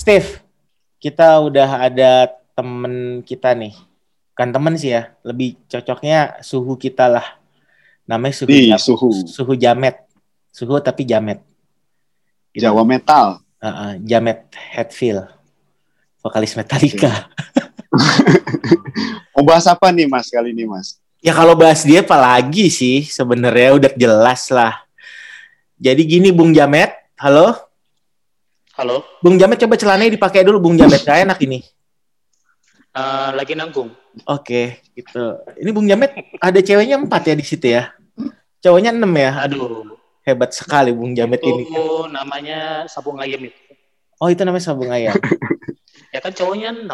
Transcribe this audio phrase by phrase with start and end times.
[0.00, 0.40] Steve,
[0.96, 3.76] kita udah ada temen kita nih.
[4.32, 7.36] Bukan temen sih ya, lebih cocoknya suhu kita lah.
[8.08, 10.00] Namanya suhu Di jam- suhu suhu jamet.
[10.48, 11.44] Suhu tapi jamet.
[12.56, 12.64] Gitu.
[12.64, 13.44] Jawa metal.
[13.60, 15.28] Uh-uh, Jamet Hetfield.
[16.24, 17.28] Vokalis Metallica.
[19.36, 20.96] Mau bahas apa nih Mas kali ini Mas?
[21.20, 24.80] Ya kalau bahas dia apa lagi sih sebenarnya udah jelas lah.
[25.76, 26.88] Jadi gini Bung Jamet,
[27.20, 27.52] halo?
[28.80, 31.60] Halo, Bung Jamet coba celananya dipakai dulu Bung Jamet, gak enak ini.
[32.96, 33.92] eh, lagi nanggung.
[34.24, 35.36] Oke, gitu.
[35.60, 37.92] Ini Bung Jamet ada ceweknya empat ya di situ ya?
[38.64, 39.44] Cowoknya enam ya?
[39.44, 39.84] Aduh,
[40.24, 41.64] Hebat sekali Bung Jamet itu ini.
[42.08, 43.60] namanya sabung ayam itu.
[44.16, 45.12] Oh itu namanya sabung ayam.
[46.10, 46.88] Ya kan cowoknya 6.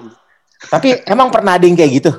[0.69, 2.13] Tapi emang pernah ada yang kayak gitu?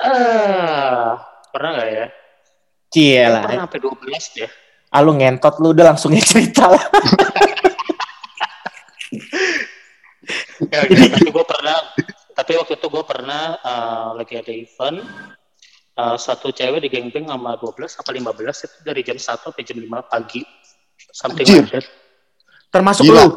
[0.00, 1.20] Ah,
[1.52, 2.06] pernah nggak ya?
[2.88, 3.44] Cielah.
[3.46, 4.48] Pernah sampai 12 ya.
[4.94, 6.84] Ah lu ngentot lu udah langsung aja cerita lah.
[10.70, 11.76] Ya, ya, tapi gue pernah,
[12.32, 15.02] tapi waktu itu gue pernah eh, lagi ada event,
[15.98, 19.78] eh, satu cewek di geng-geng sama 12 apa 15 itu dari jam 1 sampai jam
[19.82, 20.42] 5 pagi.
[21.10, 21.62] Something Anjir.
[21.66, 21.86] like that.
[22.70, 23.18] Termasuk Gila.
[23.18, 23.28] lu.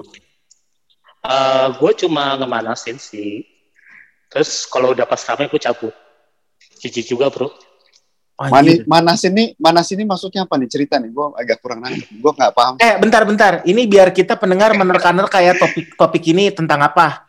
[1.28, 3.44] Eh, gue cuma ngemanasin sih.
[4.30, 5.94] Terus kalau udah pas rame gue cabut.
[6.78, 7.50] Cici juga bro.
[8.38, 8.86] Mani, Anjir.
[8.86, 11.10] manas ini, manas ini maksudnya apa nih cerita nih?
[11.10, 12.22] Gue agak kurang nangkep.
[12.22, 12.74] Gue nggak paham.
[12.78, 13.66] Eh, bentar-bentar.
[13.66, 17.26] Ini biar kita pendengar menerka-nerka ya topik-topik ini tentang apa.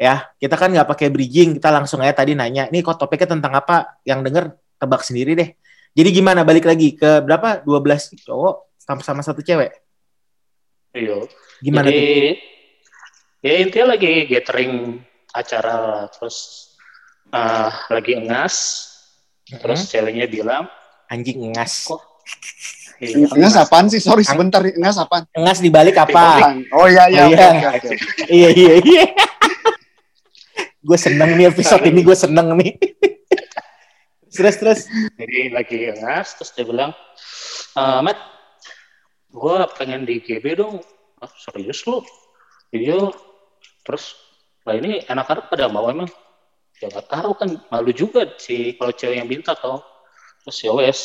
[0.00, 3.52] Ya, kita kan nggak pakai bridging, kita langsung aja tadi nanya, ini kok topiknya tentang
[3.52, 4.00] apa?
[4.08, 4.44] Yang denger
[4.80, 5.50] tebak sendiri deh.
[5.92, 7.60] Jadi gimana balik lagi ke berapa?
[7.60, 9.76] 12 cowok sama sama satu cewek.
[10.96, 11.20] Iya.
[11.60, 12.36] Gimana Jadi, tuh?
[13.44, 14.72] ya intinya lagi gathering
[15.36, 16.36] acara terus
[17.28, 18.12] eh, lagi
[19.46, 20.64] engas terus Hmm, ceweknya bilang
[21.06, 21.86] anjing ngas.
[21.86, 22.02] Kok?
[23.04, 24.02] iya, Ngas apaan sih?
[24.02, 24.58] Sorry sebentar.
[24.62, 25.24] Ngas apaan?
[25.30, 26.50] Ngas dibalik apa?
[26.74, 27.22] Oh iya iya.
[27.24, 27.48] Oh, iya.
[27.54, 27.88] oke, oke.
[28.42, 29.04] iya iya iya.
[30.86, 32.78] gue seneng nih episode ini gue seneng nih.
[34.30, 34.80] terus terus.
[35.16, 36.92] jadi lagi engas terus dia bilang
[37.72, 38.20] "Eh, Matt
[39.32, 40.76] gue pengen di GB dong
[41.24, 42.04] ah, serius lu
[42.68, 43.00] iya
[43.80, 44.12] terus
[44.68, 46.04] lah ini anak-anak pada mau emang
[46.82, 49.80] ya gak tahu kan malu juga sih kalau cewek yang minta tau.
[50.44, 51.00] Terus ya wes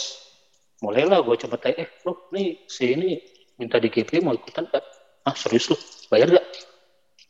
[0.82, 3.22] mulailah gue coba tanya eh lu nih si ini
[3.62, 4.82] minta di GB mau ikutan gak
[5.22, 5.78] ah serius lu
[6.10, 6.46] bayar gak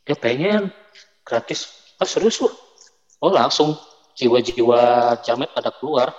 [0.02, 0.74] dia pengen
[1.22, 1.70] gratis.
[2.02, 2.50] Ah serius lu?
[3.22, 3.78] Oh langsung
[4.18, 6.10] jiwa-jiwa jamet pada keluar.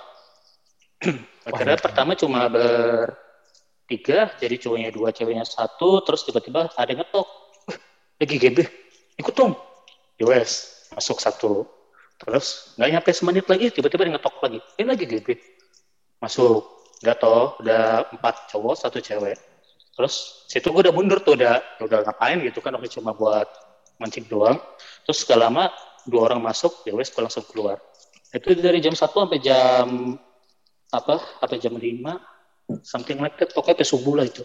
[1.48, 7.28] Akhirnya pertama cuma bertiga jadi cowoknya dua ceweknya satu terus tiba-tiba ada yang ngetok.
[7.68, 7.78] "Wih,
[8.16, 8.58] lagi GB
[9.20, 9.52] ikut dong.
[10.24, 10.50] US
[10.94, 11.66] masuk satu
[12.14, 14.58] terus nggak nyampe semenit lagi tiba-tiba dia ngetok lagi.
[14.78, 15.28] Ini lagi GB
[16.22, 16.62] masuk.
[17.02, 19.36] Nggak toh udah empat cowok satu cewek.
[19.94, 23.46] Terus situ gue udah mundur tuh udah udah ngapain gitu kan oke cuma buat
[24.02, 24.58] mancing doang.
[25.06, 25.70] Terus gak lama
[26.06, 27.78] dua orang masuk ya wes gue langsung keluar.
[28.34, 30.18] Itu dari jam 1 sampai jam
[30.90, 33.54] apa sampai jam 5 something like that.
[33.54, 34.42] Pokoknya sampai subuh lah itu.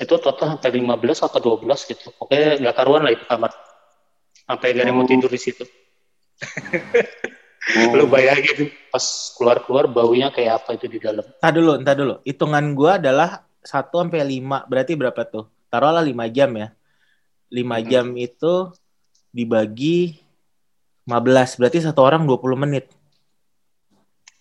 [0.00, 2.10] Itu total sampai 15 atau 12 gitu.
[2.18, 3.54] Pokoknya nggak karuan lah itu kamar.
[4.50, 5.10] Sampai gak ada yang mau Oh.
[5.10, 5.62] tidur di situ
[7.70, 7.92] Oh.
[8.00, 9.04] lu bayangin pas
[9.36, 12.14] keluar-keluar baunya kayak apa itu di dalam Entah dulu, entah dulu.
[12.24, 14.66] Hitungan gue adalah 1 sampai 5.
[14.66, 15.44] Berarti berapa tuh?
[15.68, 16.68] Taruhlah 5 jam ya.
[17.52, 17.86] 5 Hmm.
[17.86, 18.54] jam itu
[19.30, 20.18] dibagi
[21.04, 21.54] 15.
[21.54, 22.86] Berarti satu orang 20 menit.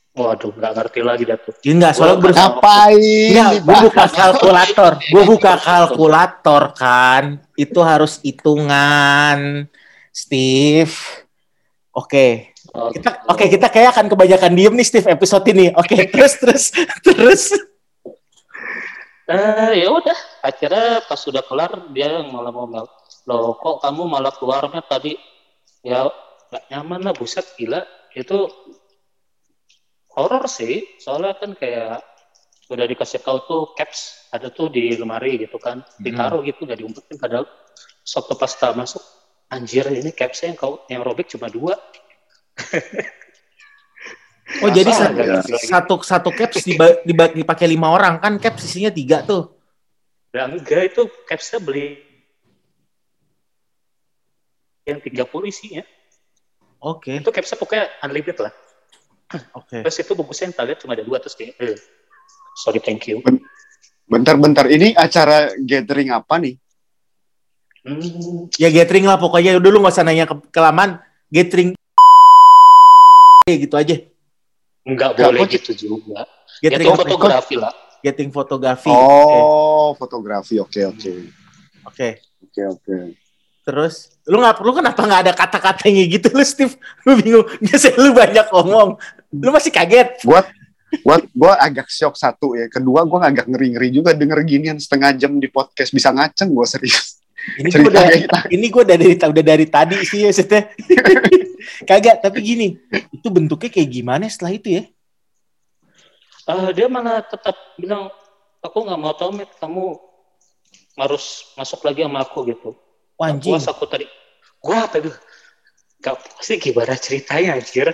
[0.09, 3.29] waduh nggak ngerti lagi dah tuh Ya enggak, soalnya gue Ngapain?
[3.31, 4.91] Enggak, gue buka kalkulator.
[4.99, 7.23] Gue buka kalkulator kan.
[7.55, 9.69] Itu harus hitungan.
[10.11, 10.91] Steve.
[11.99, 12.55] Oke.
[12.71, 15.75] Oh, Kita oke, kita kayak akan kebanyakan diem nih Steve episode ini.
[15.75, 16.63] Oke, terus terus
[17.03, 17.43] terus.
[19.27, 20.19] Eh, ya udah.
[20.39, 22.87] Akhirnya pas sudah kelar dia malah ngomel
[23.29, 25.13] loh kok kamu malah keluarnya tadi?
[25.85, 26.07] Ya
[26.49, 27.83] nggak nyaman lah buset gila.
[28.15, 28.47] Itu
[30.15, 30.87] horor sih.
[31.03, 32.01] Soalnya kan kayak
[32.69, 35.83] udah dikasih tahu tuh caps ada tuh di lemari gitu kan.
[35.99, 37.17] Ditaruh gitu nggak diumpetin.
[37.19, 37.45] Padahal
[38.09, 39.03] waktu pas kita masuk
[39.49, 41.75] anjir ini capsnya yang kau yang robek cuma dua
[44.65, 45.67] Oh, jadi Masa satu, ngerti lagi?
[45.69, 46.65] satu satu caps
[47.37, 49.53] dipakai lima orang kan caps isinya tiga tuh.
[50.33, 52.01] Ya enggak itu capsnya beli
[54.85, 55.85] yang 30 isinya
[56.81, 58.53] Oke, itu capsnya pokoknya unlimited lah
[59.61, 59.85] oke.
[59.85, 61.77] terus itu bungkusnya yang lihat cuma ada dua terus kayak eh,
[62.57, 63.21] sorry thank you
[64.09, 66.57] Bentar-bentar ini acara gathering apa nih?
[67.85, 70.99] Hmm, Ya gathering lah pokoknya dulu nggak usah nanya ke kelamaan
[71.29, 71.75] gathering
[73.49, 73.95] gitu aja.
[74.85, 76.25] nggak Nggak, boleh gitu juga
[76.61, 77.03] Gathering itu apa?
[77.05, 78.87] fotografi lah Gathering fotografi.
[78.87, 80.55] Oh, fotografi.
[80.55, 81.13] Oke, oke.
[81.83, 82.23] Oke.
[82.47, 82.95] Oke, oke.
[83.67, 86.75] Terus lu nggak perlu kenapa nggak ada kata-katanya gitu lu Steve?
[87.03, 87.45] Lu bingung.
[87.63, 88.89] Biasanya lu banyak ngomong.
[89.35, 90.23] Lu masih kaget.
[90.23, 90.41] Gua
[91.03, 92.71] gua gua agak shock satu ya.
[92.71, 97.08] Kedua gua agak ngeri-ngeri juga denger ginian setengah jam di podcast bisa ngaceng gua serius.
[97.57, 98.05] Ini gue udah,
[98.51, 100.61] ini gue udah dari udah dari tadi sih ya maksudnya.
[101.89, 102.67] Kagak, tapi gini,
[103.09, 104.83] itu bentuknya kayak gimana setelah itu ya?
[106.49, 108.09] Ah, dia malah tetap bilang
[108.61, 109.97] aku nggak mau tahu Matt, kamu
[110.99, 112.69] harus masuk lagi sama aku gitu.
[113.15, 113.53] Wah, Nggak anjing.
[113.55, 114.05] puas aku tadi.
[114.59, 115.15] Gua apa tuh?
[115.99, 117.91] Gak puas sih gimana ceritanya anjir.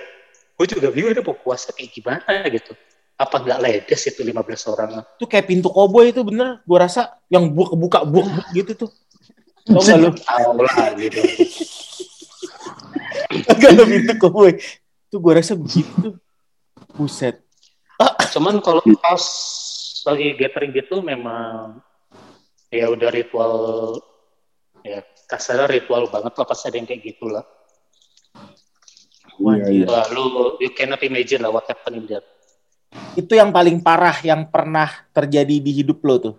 [0.56, 2.72] Gue juga bingung dia mau puasa kayak gimana gitu.
[3.16, 4.90] Apa nggak ledes itu 15 orang?
[5.20, 6.64] Itu kayak pintu koboi itu bener.
[6.64, 8.92] Gue rasa yang buka buka buka gitu tuh.
[9.66, 10.10] Tau gak lu?
[10.14, 11.22] Tahu lah gitu.
[13.52, 14.62] Agak lu pintu koboi.
[15.10, 16.18] Itu gue rasa begitu.
[16.94, 17.42] Buset.
[18.36, 19.24] Cuman kalau pas
[20.06, 21.80] lagi gathering gitu memang
[22.70, 23.54] ya udah ritual
[24.86, 27.48] ya kasarnya ritual banget lah pas ada yang kayak gitu lah.
[29.42, 29.84] Wah, anjir.
[29.84, 29.86] iya.
[29.88, 32.28] Wah, lu you cannot imagine lah what happened in there.
[33.16, 36.36] Itu yang paling parah yang pernah terjadi di hidup lo tuh.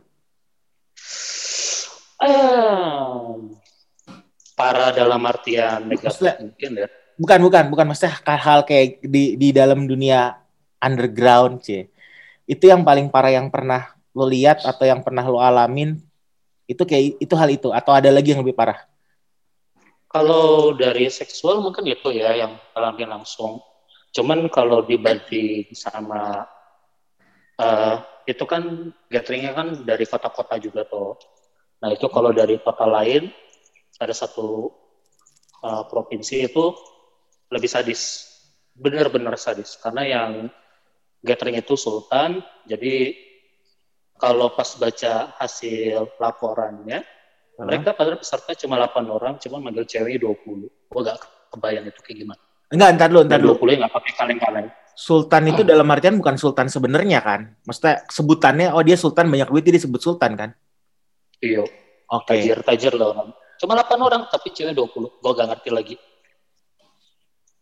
[2.17, 3.37] Ah,
[4.57, 6.89] parah dalam artian negatif Maksudnya- mungkin ya.
[7.17, 7.87] Bukan, bukan, bukan.
[7.89, 10.37] Maksudnya hal kayak di, di dalam dunia
[10.81, 11.89] underground, sih.
[12.45, 15.97] Itu yang paling parah yang pernah lo lihat atau yang pernah lo alamin.
[16.69, 18.85] Itu kayak itu hal itu atau ada lagi yang lebih parah?
[20.09, 23.61] Kalau dari seksual mungkin itu ya yang alami langsung.
[24.13, 26.49] Cuman kalau dibanding sama
[27.61, 27.95] eh,
[28.29, 31.17] itu kan gatheringnya kan dari kota-kota juga tuh.
[31.83, 33.29] Nah itu kalau dari kota lain
[34.01, 34.73] ada satu
[35.65, 36.65] eh, provinsi itu
[37.53, 38.27] lebih sadis,
[38.75, 39.79] benar-benar sadis.
[39.79, 40.31] Karena yang
[41.23, 43.15] gathering itu sultan, jadi
[44.17, 47.05] kalau pas baca hasil laporannya,
[47.57, 50.69] mereka pada peserta cuma 8 orang, cuma manggil cewek 20.
[50.69, 51.21] Gue gak
[51.53, 52.43] kebayang itu kayak gimana.
[52.69, 53.55] Enggak, ntar dulu, ntar Dan dulu.
[53.65, 54.69] 20 yang gak pakai kaleng-kaleng.
[54.97, 57.53] Sultan itu dalam artian bukan sultan sebenarnya kan?
[57.69, 60.51] Maksudnya sebutannya, oh dia sultan banyak duit dia disebut sultan kan?
[61.43, 61.65] Iya,
[62.13, 62.33] Oke.
[62.33, 63.29] tajir-tajir lah orang.
[63.57, 65.09] Cuma 8 orang, tapi cewek 20.
[65.21, 65.97] Gue gak ngerti lagi.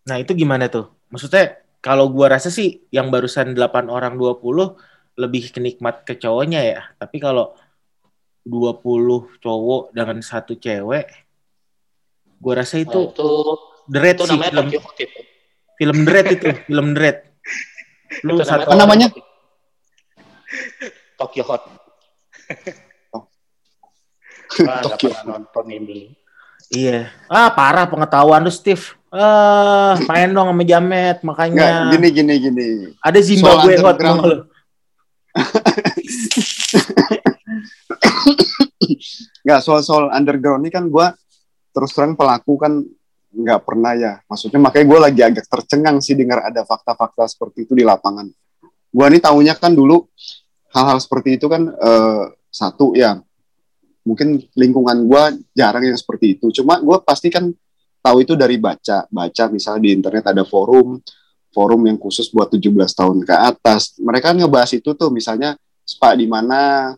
[0.04, 0.92] Nah itu gimana tuh?
[1.08, 4.76] Maksudnya kalau gua rasa sih yang barusan 8 orang 20
[5.16, 6.80] lebih kenikmat ke cowoknya ya.
[7.00, 7.56] Tapi kalau
[8.44, 11.08] 20 cowok dengan satu cewek,
[12.36, 13.30] gua rasa Nah, itu itu,
[13.84, 15.20] Dread itu sih namanya film itu.
[15.80, 17.16] film Dread itu, film Dread.
[18.24, 19.08] Lu Itu satu Apa namanya?
[21.16, 21.62] Tokyo Hot.
[24.62, 26.00] Wah, gak Tokyo pernah nonton ini.
[26.70, 27.10] Iya.
[27.26, 28.82] Ah, parah pengetahuan lu, Steve.
[29.10, 31.90] Ah, main dong sama Jamet, makanya.
[31.94, 32.68] gini gini gini.
[33.02, 34.38] Ada Zimbabwe Soal Hot lu.
[39.42, 41.10] Enggak soal-soal underground ini kan gua
[41.74, 42.82] terus terang pelaku kan
[43.34, 44.12] nggak pernah ya.
[44.30, 48.30] Maksudnya makanya gue lagi agak tercengang sih dengar ada fakta-fakta seperti itu di lapangan.
[48.94, 50.06] Gua nih tahunya kan dulu
[50.70, 53.18] hal-hal seperti itu kan eh, satu ya
[54.04, 56.52] mungkin lingkungan gua jarang yang seperti itu.
[56.60, 57.48] Cuma gue pasti kan
[58.04, 61.00] tahu itu dari baca, baca misalnya di internet ada forum,
[61.50, 63.96] forum yang khusus buat 17 tahun ke atas.
[63.96, 65.08] Mereka kan ngebahas itu tuh.
[65.08, 66.92] Misalnya spa di mana,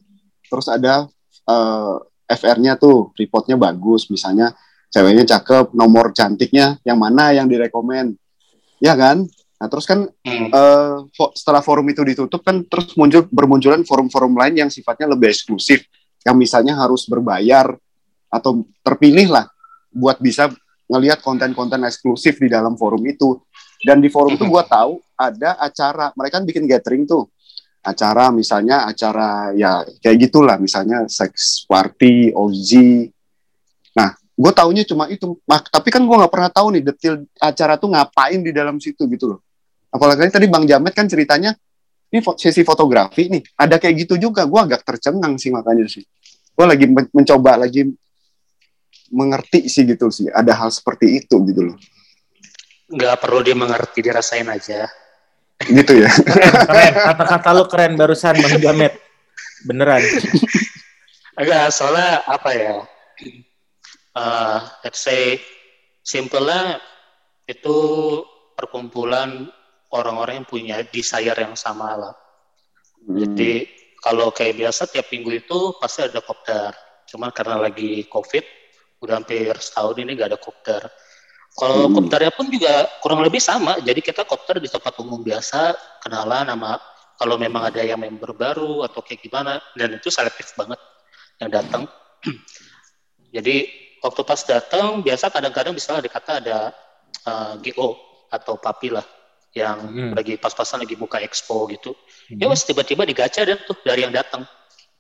[0.51, 1.07] terus ada
[1.47, 1.97] eh,
[2.27, 3.15] FR-nya tuh.
[3.15, 4.51] Reportnya bagus, misalnya
[4.91, 8.19] ceweknya cakep, nomor cantiknya yang mana yang direkomend,
[8.83, 9.23] ya kan?
[9.57, 10.49] Nah terus kan Hmm.
[10.51, 15.31] eh, fo- setelah forum itu ditutup kan terus muncul bermunculan forum-forum lain yang sifatnya lebih
[15.33, 15.87] eksklusif,
[16.27, 17.71] yang misalnya harus berbayar
[18.27, 19.47] atau terpilih lah
[19.95, 20.51] buat bisa
[20.91, 23.39] ngelihat konten-konten eksklusif di dalam forum itu.
[23.79, 27.31] Dan di forum itu gua tahu ada acara, mereka kan bikin gathering tuh
[27.87, 32.75] acara misalnya acara ya kayak gitulah misalnya sex party, OZ.
[33.95, 35.39] Nah, gue taunya cuma itu.
[35.47, 39.07] Mak- tapi kan gue nggak pernah tahu nih detail acara tuh ngapain di dalam situ
[39.07, 39.41] gitu loh.
[39.95, 41.55] Apalagi tadi Bang Jamet kan ceritanya
[42.11, 44.43] ini sesi fotografi nih, ada kayak gitu juga.
[44.51, 46.03] Gue agak tercengang sih makanya sih.
[46.57, 47.85] Gue lagi men- mencoba lagi
[49.13, 50.33] mengerti sih gitu sih.
[50.33, 51.77] Ada hal seperti itu gitu loh.
[52.91, 54.89] Nggak perlu dia mengerti, dirasain aja.
[55.61, 56.11] Gitu ya.
[56.69, 58.95] Keren, kata-kata lu keren barusan Bang Jamet.
[59.69, 60.03] Beneran.
[61.37, 62.77] Enggak, soalnya apa ya?
[64.17, 65.37] eh let's say
[66.01, 66.81] simpelnya
[67.45, 67.77] itu
[68.57, 69.45] perkumpulan
[69.93, 72.15] orang-orang yang punya desire yang sama lah.
[73.07, 73.69] Jadi
[74.07, 76.71] kalau kayak biasa tiap minggu itu pasti ada kopdar.
[77.11, 78.45] Cuman karena lagi COVID,
[79.03, 80.87] udah hampir setahun ini nggak ada kopdar.
[81.59, 81.95] Kalau Hmm.
[81.99, 83.83] kopdarnya pun juga kurang lebih sama.
[83.83, 85.75] Jadi kita kopdar di tempat umum biasa,
[86.07, 86.79] kenalan sama
[87.19, 89.59] kalau memang ada yang member baru atau kayak gimana.
[89.75, 90.79] Dan itu selektif banget
[91.43, 91.91] yang datang.
[93.35, 93.67] Jadi
[94.07, 96.59] waktu pas datang biasa kadang-kadang misalnya ada kata ada
[97.27, 97.99] uh, GO
[98.31, 99.16] atau papi lah
[99.57, 100.13] yang Hmm.
[100.13, 101.97] lagi pas-pasan lagi buka expo gitu.
[102.29, 102.45] Hmm.
[102.45, 104.45] Ya wes tiba-tiba digacha dan tuh dari yang datang.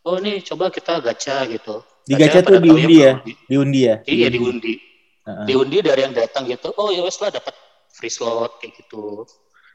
[0.00, 1.84] Oh nih coba kita gacha gitu.
[2.08, 3.12] Digacha Gacha tuh diundi ya?
[3.50, 3.96] Diundi ya?
[4.08, 4.80] Iya diundi.
[5.26, 5.44] Heeh.
[5.44, 6.72] Diundi dari yang datang gitu.
[6.80, 7.52] Oh ya wes lah dapat
[7.92, 9.26] free slot kayak gitu.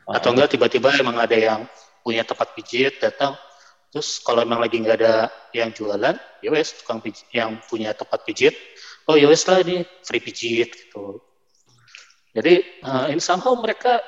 [0.07, 1.69] Oh, Atau enggak tiba-tiba emang ada yang
[2.01, 3.37] punya tempat pijit datang.
[3.91, 8.23] Terus kalau emang lagi nggak ada yang jualan, ya wes tukang pijit yang punya tempat
[8.23, 8.55] pijit.
[9.05, 11.19] Oh ya wes lah ini free pijit gitu.
[12.31, 13.99] Jadi uh, in somehow mereka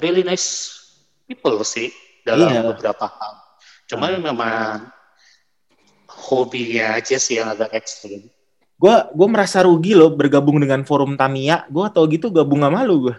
[0.00, 0.72] really nice
[1.24, 1.92] people sih
[2.24, 2.60] dalam Iya.
[2.66, 3.32] beberapa hal.
[3.86, 4.88] Cuma memang
[6.10, 8.26] hobinya aja sih yang agak ekstrim.
[8.80, 13.12] gue gue merasa rugi loh bergabung dengan forum Tamiya gue tau gitu gabung sama lu
[13.12, 13.16] gue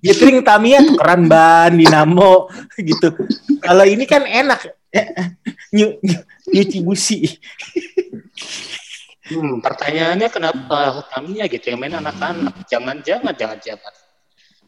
[0.00, 3.12] Gathering Tamiya tukeran ban dinamo gitu
[3.60, 4.64] kalau ini kan enak
[5.70, 7.18] Nyu, nyu- nyuci busi
[9.22, 12.52] Hmm, pertanyaannya kenapa Tamiya gitu yang main anak-anak?
[12.68, 13.92] Jangan-jangan, jangan-jangan.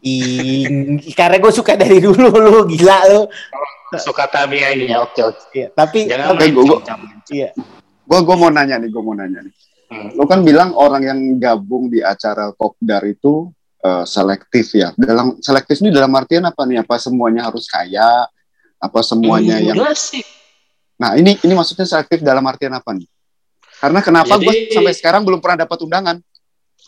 [0.04, 0.68] Ih,
[1.12, 3.23] karena gue suka dari dulu lu gila lu
[3.94, 5.38] Suka Tamiya ini ya, oke oke.
[5.54, 7.00] Iya, tapi Jangan Oke, main gua- gua- jam-jam.
[7.30, 7.50] iya
[8.04, 9.54] Gue gue mau nanya nih, gue mau nanya nih.
[9.87, 10.08] Hmm.
[10.12, 13.49] Lo kan bilang orang yang gabung di acara Kopdar itu
[13.80, 14.92] eh, selektif ya.
[14.92, 16.82] Dalam selektif ini dalam artian apa nih?
[16.82, 18.28] Apa semuanya harus kaya?
[18.76, 20.20] Apa semuanya yang Enggak sih.
[20.94, 23.08] Nah, ini ini maksudnya selektif dalam artian apa nih?
[23.78, 26.16] Karena kenapa gue sampai sekarang belum pernah dapat undangan?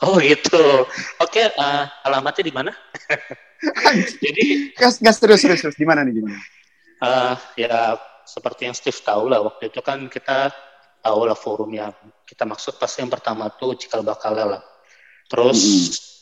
[0.04, 0.84] Oh gitu.
[1.18, 2.68] Oke, eh, alamatnya di mana?
[4.22, 5.76] Jadi Gas, gas serius, serius, serius.
[5.76, 6.36] Di mana nih, di mana?
[6.96, 10.48] eh, ya seperti yang Steve tahu lah waktu itu kan kita
[11.00, 11.92] tahu lah forum yang
[12.24, 14.60] kita maksud pasti yang pertama tuh cikal bakal lah.
[15.28, 15.60] Terus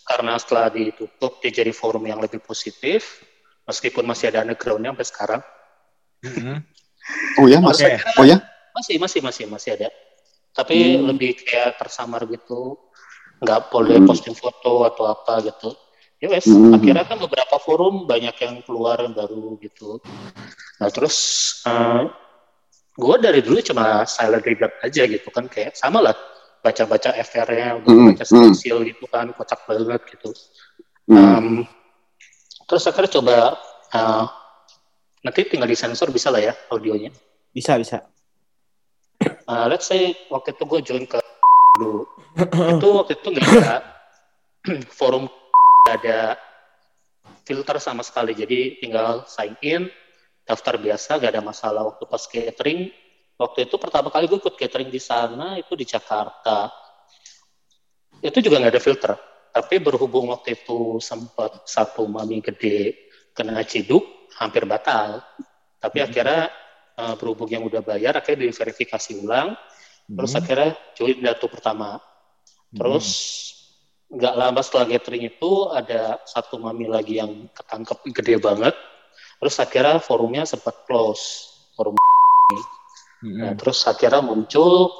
[0.04, 3.24] karena setelah ditutup dia jadi forum yang lebih positif
[3.64, 5.40] meskipun masih ada undergroundnya sampai sekarang
[6.20, 6.56] Mm-mm.
[7.40, 7.80] Oh ya, mas.
[7.80, 7.96] Oke.
[8.20, 8.36] Oh ya?
[8.76, 9.88] masih masih masih masih ada
[10.52, 11.08] tapi Hmm.
[11.08, 12.76] lebih kayak tersamar gitu
[13.44, 14.08] nggak boleh Hmm.
[14.08, 15.76] posting foto atau apa gitu
[16.18, 16.72] ya wes Hmm.
[16.72, 20.00] akhirnya kan beberapa forum banyak yang keluar yang baru gitu
[20.80, 21.16] nah terus
[22.94, 26.16] gue dari dulu cuma silent reader aja gitu kan kayak sama lah
[26.64, 28.54] baca-baca FR-nya Hmm, baca hmm.
[28.54, 30.32] stencil gitu kan kocak banget gitu
[31.04, 31.20] Hmm.
[31.20, 31.46] Um,
[32.64, 33.36] terus akhirnya coba
[33.92, 34.24] uh,
[35.20, 37.12] nanti tinggal disensor bisa lah ya audionya
[37.52, 38.00] bisa bisa
[39.44, 41.20] Uh, let's say waktu itu gue join ke
[41.74, 42.06] dulu.
[42.78, 43.76] itu waktu itu nggak ada
[44.98, 45.28] forum
[45.84, 46.20] nggak ada
[47.44, 48.32] filter sama sekali.
[48.32, 49.82] Jadi tinggal sign in,
[50.48, 51.84] daftar biasa, gak ada masalah.
[51.92, 52.88] Waktu pas catering,
[53.36, 56.72] waktu itu pertama kali gue ikut catering di sana itu di Jakarta.
[58.24, 59.12] Itu juga nggak ada filter.
[59.54, 65.22] Tapi berhubung waktu itu sempat satu mami gede kena ciduk, hampir batal.
[65.78, 66.06] Tapi Hmm.
[66.08, 66.42] akhirnya
[66.96, 69.52] uh, berhubung yang udah bayar, akhirnya diverifikasi ulang.
[70.04, 70.40] Terus Hmm.
[70.44, 72.00] akhirnya join datu pertama.
[72.74, 73.06] Terus
[74.10, 78.74] nggak lama setelah gathering itu ada satu mami lagi yang ketangkep gede banget.
[79.40, 81.50] Terus akhirnya forumnya sempat close.
[81.74, 81.98] Forum.
[83.24, 83.40] Mm-mm.
[83.40, 84.92] Nah, terus akhirnya muncul,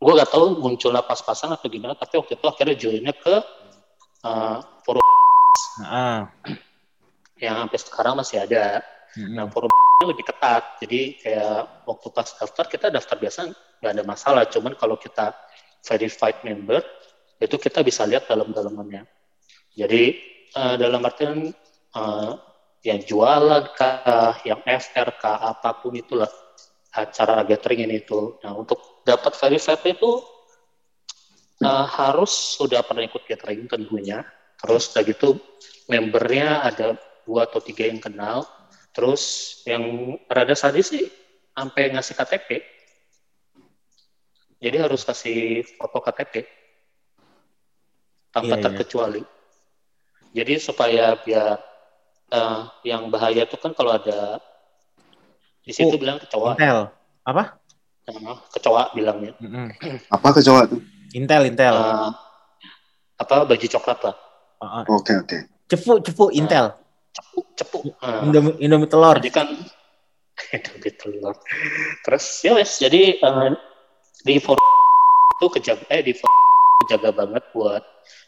[0.00, 3.36] gue gak tahu munculnya pas-pasan atau gimana, tapi waktu itu akhirnya joinnya ke
[4.24, 5.04] uh, forum
[5.84, 6.32] Ah,
[7.36, 8.80] yang sampai sekarang masih ada.
[9.12, 9.36] mm-mm.
[9.36, 10.80] Nah, forumnya lebih ketat.
[10.80, 13.38] Jadi kayak waktu pas daftar, kita daftar biasa
[13.80, 14.42] nggak ada masalah.
[14.48, 15.34] Cuman kalau kita
[15.84, 16.82] verified member,
[17.40, 19.04] itu kita bisa lihat dalam-dalamannya.
[19.76, 20.02] Jadi
[20.56, 21.52] eh, dalam artian
[21.92, 22.32] eh,
[22.86, 26.30] yang jualan kah, yang FR kah, apa pun itulah
[26.96, 28.40] acara gathering ini itu.
[28.40, 30.22] Nah, untuk dapat verified itu
[31.60, 34.24] eh, harus sudah pernah ikut gathering tentunya.
[34.56, 35.28] Terus udah gitu
[35.86, 36.96] membernya ada
[37.28, 38.48] dua atau tiga yang kenal.
[38.96, 39.22] Terus
[39.68, 41.04] yang rada sadis sih
[41.52, 42.75] sampai ngasih KTP.
[44.56, 46.48] Jadi harus kasih foto KTP
[48.30, 48.64] tanpa Iya, iya.
[48.64, 49.22] terkecuali.
[50.32, 51.56] Jadi supaya biar
[52.28, 54.40] eh, yang bahaya itu kan kalau ada
[55.60, 56.88] di situ Oh, bilang kecoa, Intel.
[57.26, 57.58] Apa?
[58.06, 59.34] Nah, kecoa bilangnya.
[59.42, 59.66] Mm-mm.
[60.08, 60.80] Apa kecoa tuh?
[61.12, 61.74] Intel, Intel.
[61.74, 62.10] Eh,
[63.16, 64.16] apa baju coklat lah,
[64.56, 64.84] Ah, ah.
[64.88, 65.38] Oke, oke.
[65.68, 66.76] Cepu, cepu, Intel.
[67.12, 67.78] cepu, cepu.
[67.92, 69.16] Eh, Indomie, Indomie telur.
[69.20, 69.48] Jadi kan
[70.56, 71.34] Indomie telur.
[72.04, 73.52] Terus ya wes, jadi eh,
[74.26, 74.70] di forum
[75.38, 76.42] itu kejaga, eh di forum
[76.82, 77.82] kejaga banget buat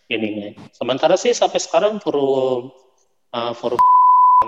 [0.06, 0.54] ininya.
[0.70, 2.70] Sementara sih sampai sekarang forum
[3.34, 3.82] eh, forum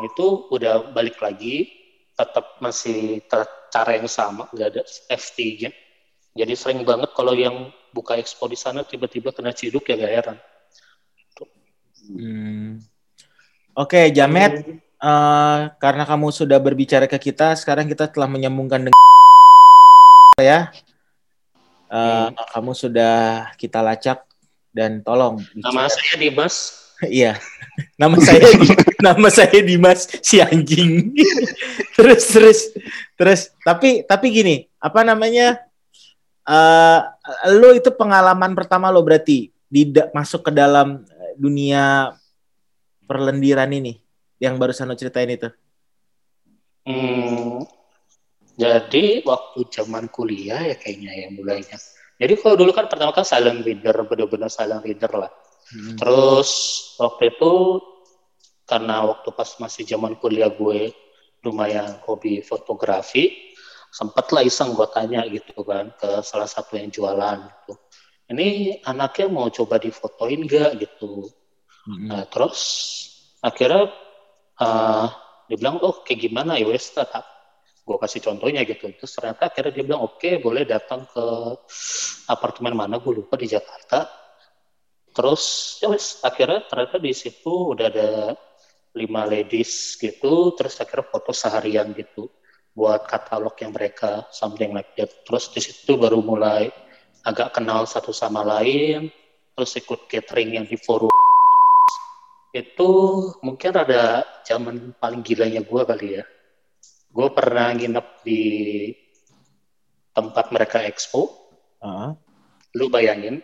[0.06, 1.66] itu udah balik lagi,
[2.14, 3.26] tetap masih
[3.74, 5.74] cara yang sama, nggak ada FT-nya.
[6.38, 10.38] Jadi sering banget kalau yang buka expo di sana tiba-tiba kena ciduk ya gak heran.
[12.06, 12.78] Hmm.
[13.74, 19.00] Oke, Jamet, eh, karena kamu sudah berbicara ke kita, sekarang kita telah menyambungkan dengan
[20.38, 20.70] ya.
[21.90, 24.22] Eh, Kamu sudah kita lacak
[24.70, 25.42] dan tolong.
[25.58, 26.56] Nama saya Dimas.
[27.00, 27.40] Iya.
[27.96, 28.44] Nama saya
[29.08, 31.16] nama saya Dimas si anjing.
[31.96, 32.58] terus terus
[33.16, 35.64] terus tapi tapi gini, apa namanya?
[36.44, 37.00] eh
[37.56, 42.12] lo itu pengalaman pertama lo berarti tidak masuk ke dalam eh, dunia
[43.08, 43.96] perlendiran ini
[44.36, 45.48] yang barusan lo ceritain itu.
[46.84, 47.64] Hmm,
[48.60, 51.78] jadi waktu zaman kuliah ya kayaknya ya mulainya.
[52.20, 55.32] Jadi kalau dulu kan pertama kan silent reader, bener-bener silent reader lah.
[55.72, 55.96] Hmm.
[55.96, 56.50] Terus
[57.00, 57.80] waktu itu
[58.68, 60.92] karena waktu pas masih zaman kuliah gue
[61.40, 63.56] lumayan hobi fotografi,
[63.88, 67.72] sempet lah iseng gue tanya gitu kan ke salah satu yang jualan gitu.
[68.28, 71.32] Ini anaknya mau coba difotoin gak gitu.
[71.88, 72.12] Hmm.
[72.12, 72.60] Nah terus
[73.40, 73.88] akhirnya
[74.60, 75.06] eh,
[75.48, 77.08] dia bilang oh kayak gimana ya wes tak
[77.90, 78.86] gue kasih contohnya gitu.
[78.94, 81.26] Terus ternyata akhirnya dia bilang oke boleh datang ke
[82.30, 84.06] apartemen mana gue lupa di Jakarta.
[85.10, 85.42] Terus
[85.82, 88.10] ya wes akhirnya ternyata di situ udah ada
[88.94, 90.54] lima ladies gitu.
[90.54, 92.30] Terus akhirnya foto seharian gitu
[92.70, 95.10] buat katalog yang mereka something like that.
[95.26, 96.70] Terus di situ baru mulai
[97.26, 99.10] agak kenal satu sama lain.
[99.58, 101.10] Terus ikut catering yang di forum.
[102.54, 102.90] Itu
[103.42, 106.24] mungkin ada zaman paling gilanya gue kali ya
[107.10, 108.42] gue pernah nginep di
[110.10, 111.38] tempat mereka expo
[111.80, 112.12] Ah,
[112.72, 113.40] lu bayangin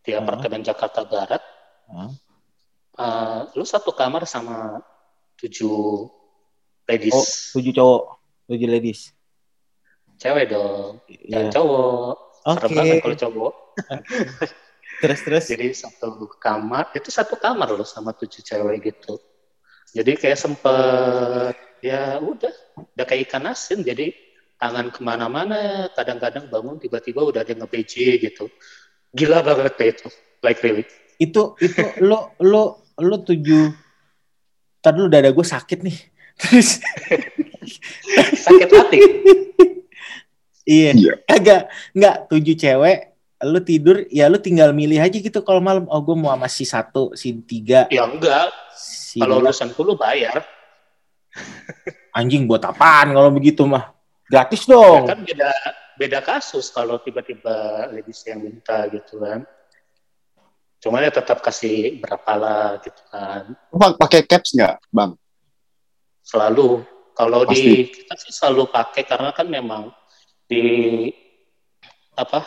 [0.00, 1.42] di apartemen Jakarta Barat
[1.86, 2.08] ah.
[2.94, 4.80] eh, lu satu kamar sama
[5.36, 6.08] tujuh
[6.84, 8.02] ladies Oh, tujuh cowok,
[8.46, 9.12] tujuh ladies.
[10.16, 11.28] cewek dong Iya.
[11.28, 12.14] jangan cowok
[12.46, 12.76] serem Oke.
[12.76, 13.52] banget kalau cowok
[15.02, 15.44] Terus terus.
[15.44, 19.20] jadi satu kamar itu satu kamar loh sama tujuh cewek gitu
[19.92, 21.52] jadi kayak sempet
[21.84, 24.16] ya udah udah kayak ikan asin jadi
[24.56, 28.48] tangan ke mana-mana kadang-kadang bangun tiba-tiba udah ada nge-BJ gitu
[29.12, 30.08] gila banget deh itu
[30.40, 30.88] like really
[31.20, 33.70] Itu itu lo lo lo tujuh.
[34.82, 35.98] Tadi lu dada gue sakit nih.
[36.40, 36.82] Terus
[38.42, 38.98] sakit hati
[40.66, 40.90] iya.
[40.92, 41.12] Iya.
[41.30, 42.98] Agak nggak tujuh cewek.
[43.44, 45.86] Lu tidur ya lu tinggal milih aja gitu kalau malam.
[45.86, 50.42] Oh gue mau sama si satu, si tiga, ya enggak si kalau lulusan lu bayar
[52.18, 53.94] anjing buat apaan kalau begitu mah?
[54.24, 55.04] Gratis ya dong.
[55.04, 55.50] kan beda
[55.94, 59.46] beda kasus kalau tiba-tiba ladies yang minta gitu kan
[60.82, 65.16] cuman ya tetap kasih berapa lah gitu kan Bang, pakai caps nggak, Bang?
[66.20, 66.82] selalu
[67.14, 67.62] kalau Pasti.
[67.62, 69.94] di kita sih selalu pakai karena kan memang
[70.44, 71.08] di
[72.18, 72.42] apa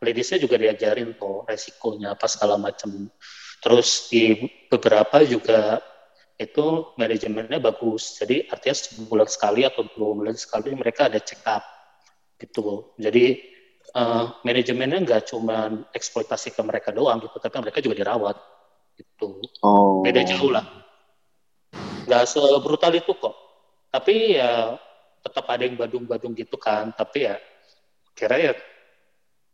[0.00, 3.10] ladiesnya juga diajarin tuh resikonya apa segala macam
[3.62, 5.82] terus di beberapa juga
[6.42, 8.18] itu manajemennya bagus.
[8.18, 11.62] Jadi artinya sebulan sekali atau dua bulan sekali mereka ada check up
[12.42, 12.92] gitu.
[12.98, 13.38] Jadi
[13.94, 18.36] eh, manajemennya nggak cuma eksploitasi ke mereka doang gitu tapi mereka juga dirawat
[18.98, 19.40] gitu.
[19.64, 20.02] Oh.
[20.02, 20.66] beda jauh lah.
[22.06, 23.34] Nggak sebrutal itu kok.
[23.92, 24.76] Tapi ya
[25.22, 26.90] tetap ada yang badung-badung gitu kan.
[26.92, 27.38] Tapi ya
[28.12, 28.52] kira ya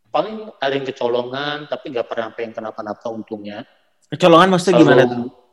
[0.09, 3.68] paling ada yang kecolongan tapi nggak pernah apa yang kenapa-napa untungnya.
[4.09, 5.48] Kecolongan maksudnya gimana Kalau- tuh?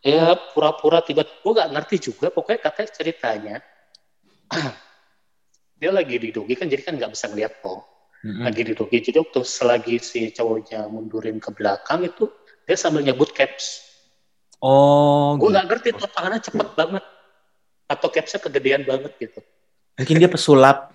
[0.00, 3.56] Ya pura-pura tiba gue nggak ngerti juga pokoknya katanya ceritanya
[5.80, 7.80] dia lagi didugi kan jadi kan nggak bisa ngeliat kok
[8.20, 8.44] Mm-mm.
[8.44, 12.28] lagi didugi jadi waktu selagi si cowoknya mundurin ke belakang itu
[12.64, 13.86] dia sambil nyebut caps
[14.60, 15.56] Oh, gue gitu.
[15.56, 17.04] nggak ngerti tuh tangannya cepet banget
[17.88, 19.40] atau capsnya kegedean banget gitu
[19.96, 20.92] mungkin dia pesulap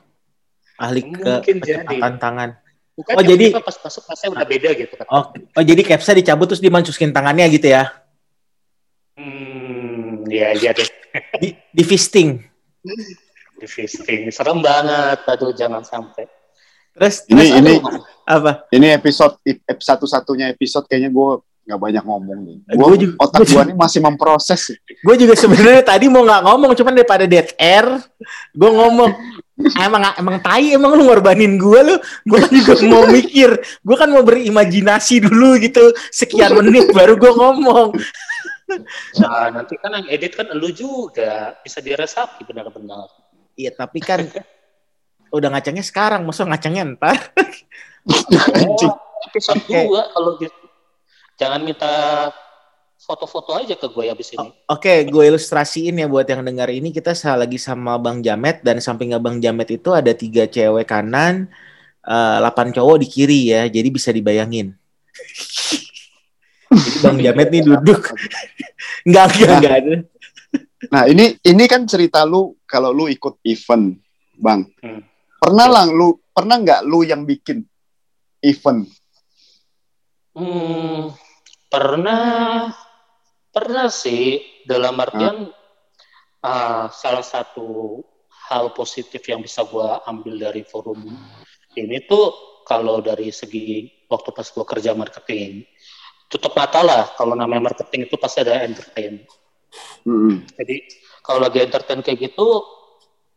[0.78, 1.82] ahli ke Mungkin jadi.
[1.82, 2.50] kecepatan tangan.
[2.94, 6.14] Bukan Oh, jadi- tiba-tiba pas masuk pasnya udah beda gitu kan Oh, oh jadi capsnya
[6.16, 7.90] dicabut terus dimancusin tangannya gitu ya?
[9.16, 10.90] Hmm ya iya deh
[11.40, 12.36] Di, di fisting.
[13.56, 16.28] di fisting serem banget aduh jangan sampai
[16.96, 17.74] Terus, Ini terus ini
[18.24, 18.52] apa?
[18.72, 21.30] ini episode ep- satu-satunya episode kayaknya gue
[21.68, 22.58] nggak banyak ngomong nih.
[22.72, 24.60] Gua Gua, juga- otak gua gue nih masih memproses.
[24.64, 24.78] sih.
[25.04, 28.00] Gue juga sebenarnya tadi mau nggak ngomong, cuman daripada dead air,
[28.54, 29.12] gue ngomong.
[29.76, 31.96] Emang emang tai emang lu ngorbanin gue lu
[32.28, 35.80] gue kan juga mau mikir gue kan mau berimajinasi dulu gitu
[36.12, 37.96] sekian menit baru gue ngomong
[39.22, 41.56] nah, nanti kan yang edit kan lu juga.
[41.62, 43.10] Bisa diresapi benar-benar.
[43.56, 44.26] Iya tapi kan
[45.30, 46.26] udah ngacangnya sekarang.
[46.26, 47.18] Maksud ngacangnya ntar?
[48.06, 48.78] Oh,
[49.34, 50.66] episode dua kalau gitu
[51.40, 51.94] jangan minta
[53.06, 54.50] foto-foto aja ke gue abis ini.
[54.66, 56.90] Oke, gue ilustrasiin ya buat yang dengar ini.
[56.90, 61.46] Kita lagi sama Bang Jamet dan samping Bang Jamet itu ada tiga cewek kanan,
[62.02, 64.74] eh, delapan cowok di kiri ya, jadi bisa dibayangin.
[66.76, 68.02] Jadi Bang Jamet nih duduk,
[69.10, 69.96] nggak nggak nggak ada.
[70.92, 73.96] Nah ini ini kan cerita lu kalau lu ikut event,
[74.36, 74.68] bang.
[74.84, 75.02] Hmm.
[75.40, 77.64] Pernah lah lu pernah nggak lu yang bikin
[78.44, 78.86] event?
[80.36, 81.16] Hmm,
[81.72, 82.70] pernah
[83.56, 85.48] pernah sih dalam artian
[86.44, 88.04] uh, salah satu
[88.52, 91.02] hal positif yang bisa gue ambil dari forum
[91.74, 92.36] ini tuh
[92.68, 95.66] kalau dari segi waktu pas gue kerja marketing
[96.32, 99.24] tutup mata lah kalau namanya marketing itu pasti ada entertain.
[100.08, 100.36] Mm-hmm.
[100.58, 100.76] Jadi
[101.26, 102.64] kalau lagi entertain kayak gitu,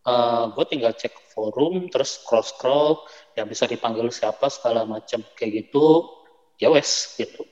[0.08, 2.90] uh, gue tinggal cek forum terus scroll scroll
[3.36, 6.08] yang bisa dipanggil siapa segala macam kayak gitu
[6.58, 7.44] ya wes gitu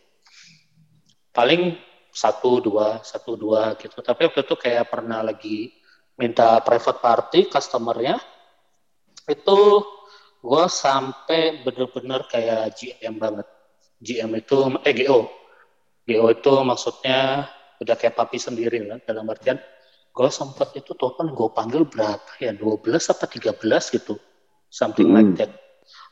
[1.31, 1.77] paling
[2.11, 5.70] satu dua satu dua gitu tapi waktu itu kayak pernah lagi
[6.16, 8.16] minta private party customernya
[9.29, 9.59] itu
[10.40, 13.46] gue sampai bener-bener kayak GM banget
[13.99, 15.29] GM itu eh GO
[16.07, 19.61] GO itu maksudnya udah kayak papi sendiri lah dalam artian
[20.17, 24.15] gue sempat itu total gue panggil berapa ya 12 atau 13 gitu
[24.73, 25.17] something Hmm.
[25.21, 25.53] like that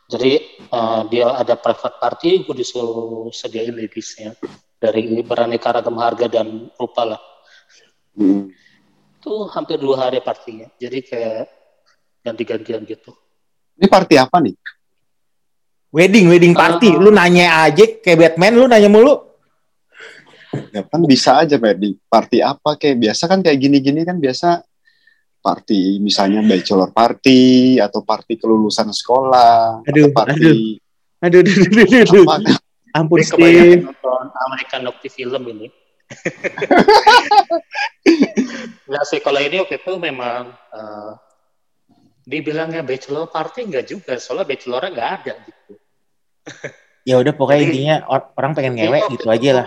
[0.05, 4.37] jadi uh, dia ada private party gue disuruh sediain ladiesnya
[4.77, 7.23] dari beraneka ragam harga dan rupa lah
[8.14, 8.47] Mm.
[9.18, 11.51] itu hampir dua hari partinya jadi kayak
[12.23, 13.11] ganti-gantian gitu
[13.75, 14.55] Ini party apa nih?
[15.94, 16.90] Wedding, wedding party.
[16.90, 16.98] Ah.
[16.98, 19.14] Lu nanya aja kayak Batman, lu nanya mulu.
[20.74, 21.94] Ya kan bisa aja Party.
[22.11, 24.59] Party apa kayak biasa kan kayak gini-gini kan biasa
[25.44, 30.57] party misalnya bachelor party atau party kelulusan sekolah Aduh, atau party aduh.
[31.20, 32.24] Aduh, aduh, aduh, aduh, aduh.
[32.24, 32.57] apa
[32.94, 33.85] Ampun, Ini kebanyakan Steve.
[33.85, 35.66] nonton American Nocti film ini
[38.88, 41.12] Nggak sih, kalau ini waktu itu memang eh,
[42.24, 45.72] dibilangnya bachelor party nggak juga, soalnya bachelornya nggak ada gitu.
[47.04, 49.66] Ya udah pokoknya Jadi- intinya or- orang pengen ngewek waktu gitu itu aja lah.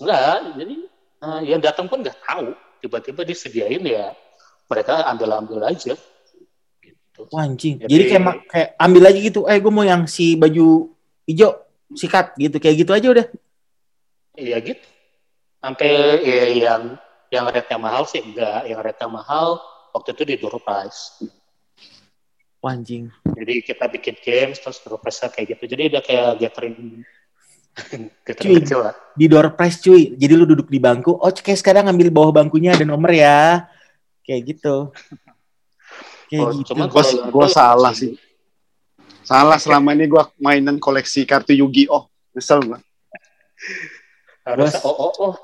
[0.00, 0.74] Enggak, jadi
[1.20, 4.12] eh, yang datang pun nggak tahu, tiba-tiba disediain ya
[4.68, 5.96] mereka ambil-ambil aja.
[6.80, 7.20] Gitu.
[7.32, 7.80] Wah, anjing.
[7.84, 9.40] Jadi- Jadi kayak kayak ambil aja gitu.
[9.48, 10.92] Eh, gue mau yang si baju
[11.24, 11.56] hijau,
[11.92, 12.56] sikat gitu.
[12.60, 13.26] Kayak gitu aja udah.
[14.36, 14.86] Iya gitu.
[15.60, 15.90] Sampai
[16.24, 16.82] ya, yang
[17.28, 19.60] yang rate-nya mahal sih enggak, yang rate-nya mahal
[19.92, 21.20] waktu itu di door prize.
[22.60, 23.08] Wah, anjing.
[23.24, 25.64] Jadi kita bikin games terus door prize kayak gitu.
[25.64, 26.76] Jadi udah kayak gathering
[27.88, 28.12] Cuy.
[28.20, 28.94] gathering kecil lah.
[29.16, 30.12] Di door prize cuy.
[30.12, 31.16] Jadi lu duduk di bangku.
[31.16, 33.64] Oh, kayak sekarang ngambil bawah bangkunya ada nomor ya.
[34.20, 34.92] Kayak gitu.
[36.28, 36.68] Kayak Oh, gitu.
[36.76, 38.20] cuman Gua- gua salah sih.
[39.20, 42.78] salah selama ini gua mainan koleksi kartu Yu-Gi-Oh nyesel gua.
[44.42, 44.84] Harusnya Bos.
[44.84, 45.34] oh oh oh.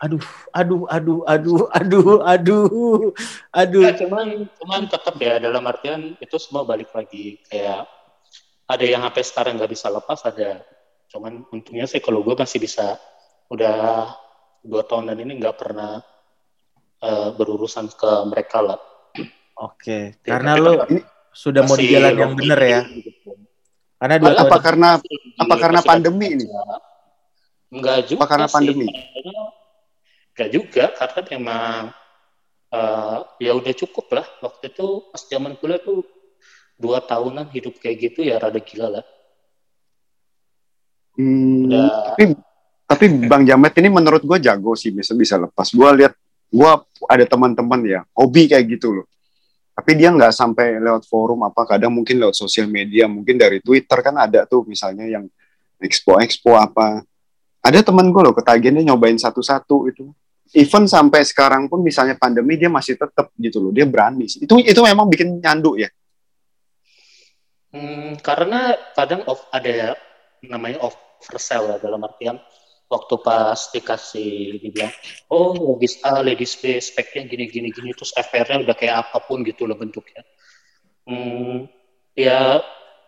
[0.00, 0.24] Aduh,
[0.56, 3.12] aduh, aduh, aduh, aduh, aduh,
[3.52, 3.82] aduh.
[3.84, 7.84] Nggak, cuman cuman tetap ya dalam artian itu semua balik lagi kayak
[8.70, 10.62] ada yang sampai sekarang nggak bisa lepas ada
[11.10, 12.94] cuman untungnya sih kalau gue masih bisa
[13.50, 14.14] udah
[14.62, 15.98] dua tahunan ini nggak pernah
[17.02, 18.80] eh, berurusan ke mereka lah
[19.60, 21.00] Oke, Tapi karena lu Ini
[21.36, 22.80] sudah mau di jalan yang bener ya.
[22.88, 23.36] gitu.
[24.00, 24.88] Karena dua apa tahun karena
[25.36, 26.46] apa karena pandemi ini?
[27.70, 28.54] Enggak juga Apa karena sih.
[28.58, 28.86] pandemi?
[30.34, 31.80] Enggak juga, karena memang
[32.74, 34.26] eh, ya udah cukup lah.
[34.42, 36.02] Waktu itu pas zaman kuliah tuh
[36.80, 39.04] dua tahunan hidup kayak gitu ya rada gila lah.
[41.20, 42.22] Hmm, Udah tapi
[42.90, 45.68] tapi Bang Jamet ini menurut gue jago sih bisa bisa lepas.
[45.70, 46.16] Gue lihat
[46.50, 46.72] gue
[47.06, 49.06] ada teman-teman ya hobi kayak gitu loh.
[49.76, 54.00] Tapi dia nggak sampai lewat forum apa kadang mungkin lewat sosial media mungkin dari Twitter
[54.02, 55.28] kan ada tuh misalnya yang
[55.78, 57.04] expo expo apa.
[57.60, 60.04] Ada teman gue loh ketagihan dia nyobain satu-satu itu.
[60.50, 64.26] Even sampai sekarang pun misalnya pandemi dia masih tetap gitu loh dia berani.
[64.26, 65.86] Itu itu memang bikin nyandu ya.
[67.70, 69.94] Hmm, karena kadang off, ada
[70.42, 72.40] namanya oversell ya dalam artian
[72.90, 74.90] waktu pas dikasih dibilang
[75.30, 79.46] oh ladies A, ladies B speknya gini gini gini terus FR-nya udah kayak apa pun
[79.46, 80.26] gitu loh bentuknya.
[81.06, 81.70] Hmm,
[82.18, 82.58] ya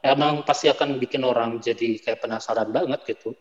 [0.07, 3.35] emang pasti akan bikin orang jadi kayak penasaran banget gitu.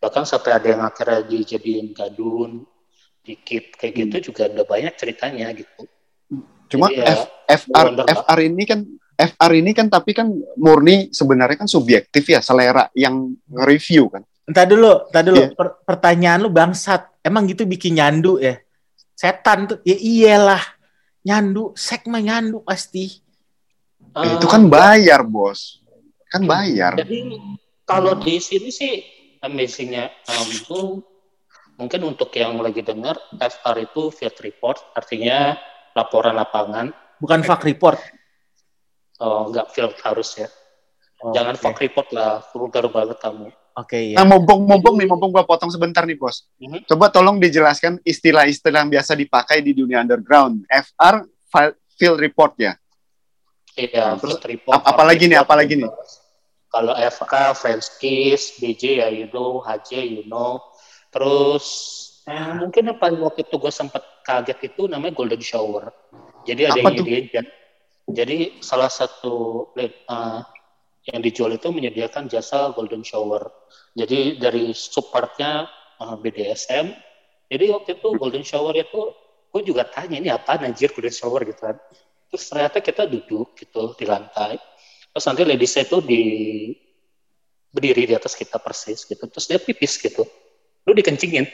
[0.00, 2.64] Bahkan sampai ada yang akhirnya dijadiin gadun,
[3.20, 5.84] dikit kayak gitu juga udah banyak ceritanya gitu.
[6.70, 8.14] Cuma Jadi ya, F, FR wonder lah.
[8.24, 8.80] FR ini kan
[9.20, 14.22] FR ini kan tapi kan murni sebenarnya kan subjektif ya selera yang nge-review kan.
[14.48, 15.42] Entar dulu, entar dulu.
[15.44, 15.48] Iya.
[15.52, 17.10] Per- pertanyaan lu bangsat.
[17.20, 18.56] Emang gitu bikin nyandu ya?
[19.12, 19.78] Setan tuh.
[19.84, 20.64] Ya iyalah.
[21.20, 23.20] Nyandu, sek mah nyandu pasti.
[24.16, 25.84] Eh, Eh, itu kan bayar bos,
[26.32, 26.96] kan bayar.
[26.96, 27.36] Jadi
[27.84, 29.04] kalau di sini sih
[29.40, 30.78] amazingnya um, itu
[31.74, 35.56] mungkin untuk yang lagi dengar FR itu field report artinya
[35.92, 38.00] laporan lapangan Bukan fact report.
[39.18, 40.48] oh, nggak field harus ya
[41.20, 41.60] Oh, jangan oke.
[41.60, 44.28] fact report lah vulgar banget kamu Oke, Nah ya.
[44.28, 46.42] mumpung-mumpung nih, mumpung gua potong sebentar nih bos.
[46.58, 46.84] Mhm.
[46.84, 50.66] Coba tolong dijelaskan istilah-istilah yang biasa dipakai di dunia underground.
[50.66, 51.22] FR
[51.94, 52.74] field report ya.
[53.78, 54.74] Iya, Terus field report.
[54.74, 55.88] ap- apalagi nih, apalagi nih?
[56.70, 60.62] Kalau FK, Friends Kiss, BJ ya you know, HJ you know.
[61.10, 61.66] Terus
[62.30, 65.90] eh, mungkin yang paling waktu itu gue sempat kaget itu namanya Golden Shower.
[66.46, 67.46] Jadi ada yang nyediain
[68.10, 70.40] jadi salah satu uh,
[71.06, 73.50] yang dijual itu menyediakan jasa golden shower.
[73.94, 75.70] Jadi dari supportnya
[76.02, 76.90] uh, BDSM.
[77.50, 79.14] Jadi waktu itu golden shower itu
[79.50, 81.76] gue juga tanya ini apa anjir golden shower gitu kan.
[82.30, 84.58] Terus ternyata kita duduk gitu di lantai.
[85.10, 86.22] Terus nanti ladies itu di
[87.70, 89.26] berdiri di atas kita persis gitu.
[89.26, 90.26] Terus dia pipis gitu.
[90.86, 91.46] Lu dikencingin.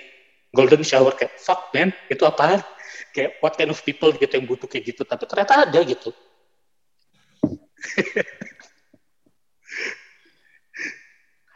[0.54, 2.62] Golden shower kayak fuck man, itu apaan?
[3.16, 5.04] Kayak what kind of people gitu yang butuh kayak gitu.
[5.04, 6.12] Tapi ternyata ada gitu.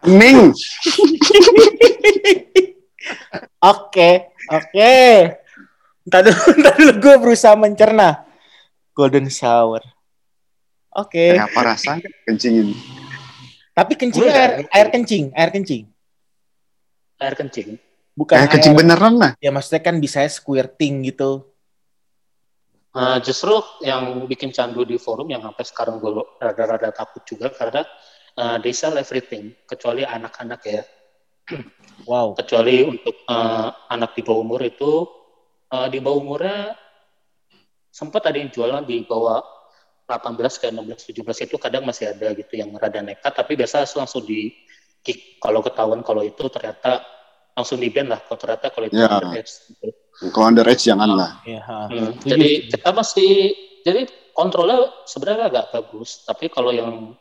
[0.08, 0.56] Ming,
[3.60, 4.96] Oke, oke.
[6.08, 6.24] Ntar
[6.80, 8.24] dulu gue berusaha mencerna.
[8.96, 9.84] Golden shower.
[10.94, 11.38] Oke.
[11.38, 12.74] kayak apa rasanya kencingin?
[13.70, 15.84] Tapi kencing air, air kencing, air kencing.
[17.20, 17.78] Air kencing.
[18.18, 19.32] Bukan kencing air- beneran lah.
[19.38, 21.46] Ya maksudnya kan bisa squirting gitu.
[22.90, 23.54] Uh, justru
[23.86, 26.10] yang bikin candu di forum yang sampai sekarang gue
[26.42, 27.86] rada-rada takut juga karena
[28.34, 30.82] uh, they sell everything kecuali anak-anak ya
[32.10, 32.34] Wow.
[32.34, 35.06] kecuali untuk uh, anak di bawah umur itu
[35.70, 36.74] uh, di bawah umurnya
[37.94, 39.38] sempat ada yang jualan di bawah
[40.10, 44.26] 18 ke 16 17 itu kadang masih ada gitu yang rada nekat tapi biasa langsung
[44.26, 44.50] di
[45.00, 47.00] kick kalau ketahuan kalau itu ternyata
[47.54, 49.06] langsung di ban lah kalau ternyata kalau itu Ya.
[49.06, 49.88] underage gitu.
[50.34, 51.30] Kalau underage jangan lah.
[51.48, 51.88] Ya, ha.
[51.88, 52.70] Hmm, Setuju, jadi setuju.
[52.76, 53.30] kita masih
[53.80, 54.00] jadi
[54.36, 57.16] kontrolnya sebenarnya agak bagus, tapi kalau yang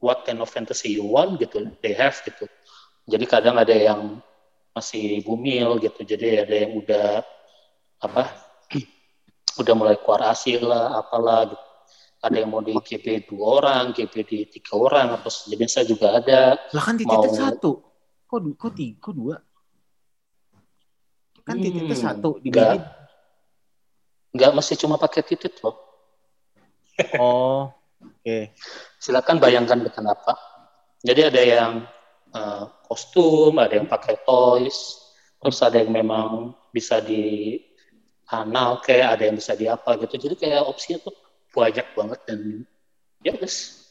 [0.00, 2.48] what kind of fantasy you want gitu, they have gitu.
[3.04, 4.20] Jadi kadang ada yang
[4.72, 7.20] masih bumil gitu, jadi ada yang udah
[8.00, 8.22] apa,
[9.60, 11.67] udah mulai keluar hasil lah, apalah gitu.
[12.18, 16.58] Ada yang mau di GP dua orang, GP di tiga orang, atau sejenisnya juga ada.
[16.68, 17.70] Lah kan titiknya Mau- satu.
[18.26, 19.36] Kok, kok tiga, kok dua?
[21.46, 22.74] Kan titiknya Hmm, satu di enggak.
[22.74, 22.82] bibir.
[24.28, 25.76] Nggak mesti cuma pakai titik loh.
[27.22, 27.70] Oh,
[28.02, 28.38] oke.
[28.98, 30.34] silakan bayangkan dengan apa.
[30.98, 31.72] Jadi ada yang
[32.28, 34.98] eh, kostum, ada yang pakai toys,
[35.38, 37.54] terus ada yang memang bisa di
[38.28, 40.18] anal kayak ada yang bisa di apa gitu.
[40.18, 41.14] Jadi kayak opsinya tuh
[41.52, 42.40] banyak banget dan
[43.24, 43.88] ya guys.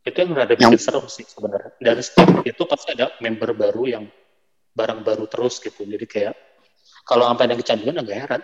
[0.00, 1.76] Itu yang rada bikin Yang- serem sih sebenarnya.
[1.76, 4.04] Dan setiap itu pasti ada member baru yang
[4.72, 5.84] barang baru terus gitu.
[5.84, 6.34] Jadi kayak
[7.04, 8.42] kalau sampai ada yang kecanduan agak heran.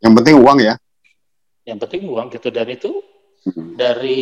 [0.00, 0.74] Yang penting uang ya.
[1.66, 2.92] Yang penting uang gitu dan itu
[3.46, 3.78] Hmm.
[3.78, 4.18] dari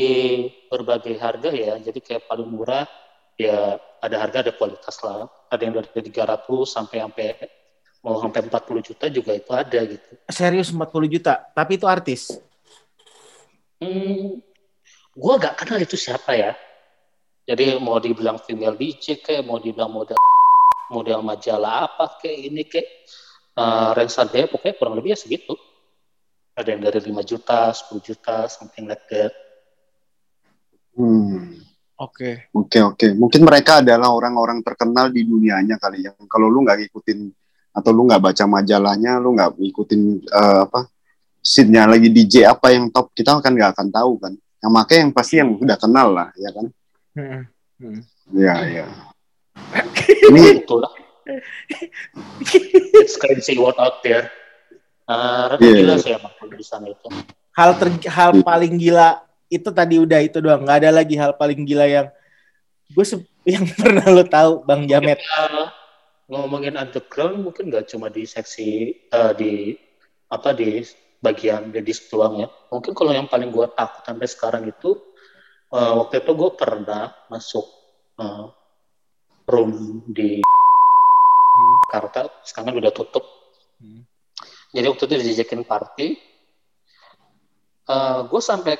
[0.68, 1.80] berbagai harga ya.
[1.80, 2.84] Jadi kayak paling murah
[3.40, 5.24] ya ada harga ada kualitas lah.
[5.48, 7.26] Ada yang dari 300 sampai sampai
[8.04, 10.10] mau sampai 40 juta juga itu ada gitu.
[10.28, 12.36] Serius 40 juta, tapi itu artis.
[13.80, 14.44] Hmm,
[15.16, 16.52] gua gak kenal itu siapa ya.
[17.48, 20.20] Jadi mau dibilang female DJ kayak mau dibilang model
[20.94, 22.88] model majalah apa kayak ini kayak
[23.56, 25.56] uh, range harganya pokoknya kurang lebih ya segitu.
[26.54, 29.32] Ada yang dari 5 juta, 10 juta, something like that.
[30.94, 31.56] Hmm.
[31.98, 32.46] Oke.
[32.54, 33.08] Oke oke.
[33.16, 36.14] Mungkin mereka adalah orang-orang terkenal di dunianya kali ya.
[36.30, 37.18] Kalau lu nggak ngikutin
[37.74, 40.86] atau lu nggak baca majalahnya, lu nggak ngikutin eh, apa
[41.44, 44.32] scene-nya lagi DJ apa yang top, kita kan nggak akan tahu kan.
[44.64, 46.66] Yang makanya yang pasti yang udah kenal lah, ya kan?
[47.12, 47.40] Hmm.
[47.76, 48.00] Hmm.
[48.32, 48.84] Iya iya.
[50.32, 50.92] Ini Itulah.
[52.96, 54.32] It's crazy world out there.
[55.04, 55.76] Uh, rada Iya.
[55.84, 57.08] gila sih emang di sana itu.
[57.52, 59.20] Hal ter hal paling gila
[59.52, 60.64] itu tadi udah itu doang.
[60.64, 62.08] Nggak ada lagi hal paling gila yang
[62.88, 63.04] gue
[63.52, 65.20] yang pernah lo tahu, Bang Jamet.
[65.20, 65.68] Uh,
[66.24, 69.76] ngomongin underground mungkin nggak cuma di seksi uh, di
[70.32, 70.80] apa di
[71.20, 72.48] bagian ladies doang ya.
[72.72, 74.96] Mungkin kalau yang paling gue takut sampai sekarang itu
[75.72, 77.66] uh, waktu itu gue pernah masuk
[78.20, 78.52] uh,
[79.48, 80.40] room di
[81.86, 83.24] Jakarta, sekarang udah tutup.
[83.78, 84.02] Hmm.
[84.74, 86.06] Jadi waktu itu dijajakin party,
[88.26, 88.74] gue sampai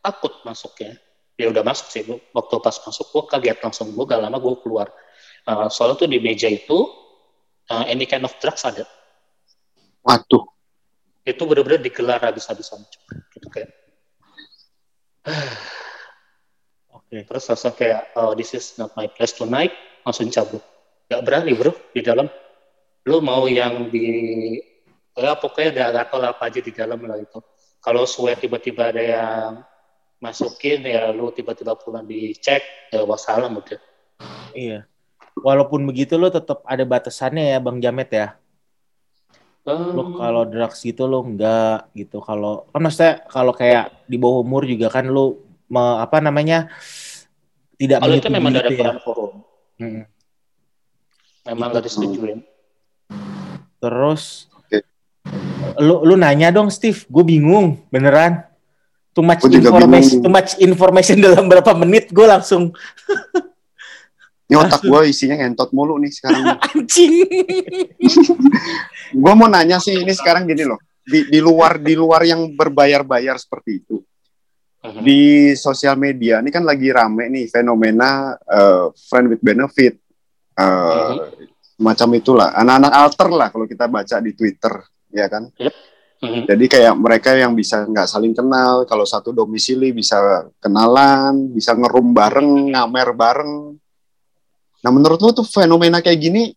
[0.00, 0.96] takut masuknya.
[1.36, 4.88] Ya udah masuk sih, waktu pas masuk gue kaget langsung, gue gak lama gue keluar.
[5.44, 6.88] Uh, soalnya tuh di meja itu,
[7.68, 8.88] uh, any kind of drugs ada.
[10.04, 10.44] waduh.
[11.24, 12.84] Itu bener-bener digelar habis-habisan.
[13.32, 13.72] Gitu kayak.
[16.96, 17.24] Oke.
[17.24, 19.72] Terus langsung kayak, oh this is not my place tonight,
[20.04, 20.60] langsung cabut.
[21.08, 22.28] Gak berani bro, di dalam.
[23.08, 24.56] Lu mau yang di,
[25.16, 27.40] ya pokoknya udah gak tau lah apa aja di dalam lah itu.
[27.80, 29.50] Kalau sweat tiba-tiba ada yang
[30.20, 33.80] masukin, ya lu tiba-tiba pulang dicek, ya wassalam udah.
[34.56, 34.88] Iya.
[35.38, 38.26] Walaupun begitu lo tetap ada batasannya ya, Bang Jamet ya.
[39.64, 42.20] Lo Hmm, kalau drugs gitu lo enggak gitu.
[42.20, 45.40] Kalau kan maksudnya kalau kayak di bawah umur juga kan lo
[45.72, 46.68] me- apa namanya
[47.80, 49.00] tidak Kalau itu memang dari itu ya.
[49.00, 49.40] forum.
[49.80, 50.04] Hmm.
[51.48, 52.38] Memang nggak disetujuin.
[53.80, 54.84] Terus Oke.
[55.80, 58.44] lu lu nanya dong Steve, gue bingung beneran.
[59.14, 62.68] Too much information, too much information dalam berapa menit gue langsung
[64.44, 66.44] Ini otak gue isinya ngentot mulu nih sekarang.
[66.76, 67.12] anjing.
[69.14, 70.76] gue mau nanya sih ini sekarang gini loh.
[71.04, 73.96] Di, di luar di luar yang berbayar-bayar seperti itu.
[74.84, 75.00] Mhm.
[75.00, 75.20] Di
[75.56, 79.96] sosial media ini kan lagi rame nih fenomena eh, friend with benefit.
[80.54, 81.12] Eh,
[81.74, 82.54] Macam itulah.
[82.54, 84.78] Anak-anak alter lah kalau kita baca di Twitter,
[85.10, 85.50] ya kan?
[86.22, 86.46] Mhm.
[86.46, 92.14] Jadi kayak mereka yang bisa nggak saling kenal, kalau satu domisili bisa kenalan, bisa ngerum
[92.14, 93.52] bareng, ngamer bareng.
[94.84, 96.52] Nah menurut lo tuh fenomena kayak gini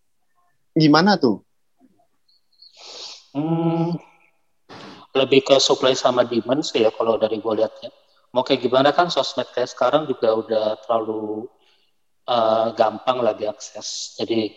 [0.76, 1.40] gimana tuh?
[3.32, 3.96] Hmm,
[5.16, 7.88] lebih ke supply sama demand sih ya kalau dari gue lihatnya.
[8.36, 11.48] Mau kayak gimana kan sosmed kayak sekarang juga udah terlalu
[12.28, 14.20] uh, gampang lah diakses.
[14.20, 14.52] Jadi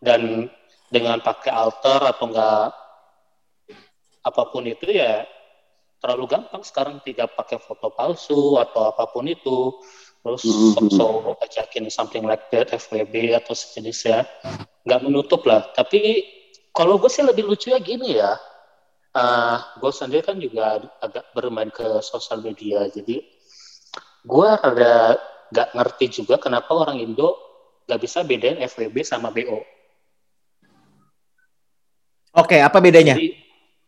[0.00, 0.48] dan
[0.88, 2.72] dengan pakai alter atau enggak
[4.26, 5.28] apa pun itu ya
[6.00, 9.76] terlalu gampang sekarang tidak pakai foto palsu atau apa pun itu
[10.26, 10.90] terus Mhm.
[10.90, 14.26] so, ajakin something like that FWB atau sejenisnya
[14.82, 15.70] nggak menutup lah.
[15.70, 16.26] Tapi
[16.74, 18.34] kalau gue sih lebih lucu ya gini ya.
[19.16, 22.90] Uh, gue sendiri kan juga agak bermain ke sosial media.
[22.90, 23.22] Jadi
[24.26, 25.16] gue rada
[25.54, 27.38] nggak ngerti juga kenapa orang Indo
[27.86, 29.62] nggak bisa bedain FWB sama BO
[32.36, 33.16] Oke, apa bedanya?
[33.16, 33.32] Jadi,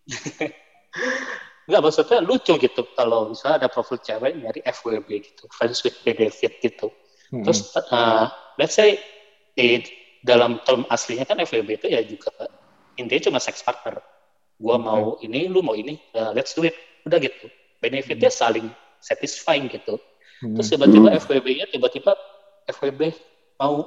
[1.69, 6.57] Nggak, maksudnya lucu gitu kalau misalnya ada profil cewek nyari FWB gitu, friends with benefit
[6.65, 6.89] gitu.
[7.29, 7.45] Hmm.
[7.45, 8.97] Terus, uh, let's say
[9.53, 9.85] di
[10.25, 12.33] dalam term aslinya kan FWB itu ya juga
[12.97, 14.01] intinya cuma sex partner.
[14.59, 16.75] Gua mau ini, lu mau ini, ya let's do it.
[17.05, 17.47] Udah gitu.
[17.79, 20.01] Benefitnya saling satisfying gitu.
[20.41, 20.57] Hmm.
[20.57, 22.17] Terus tiba-tiba FWB-nya tiba-tiba
[22.67, 23.13] FWB
[23.61, 23.87] mau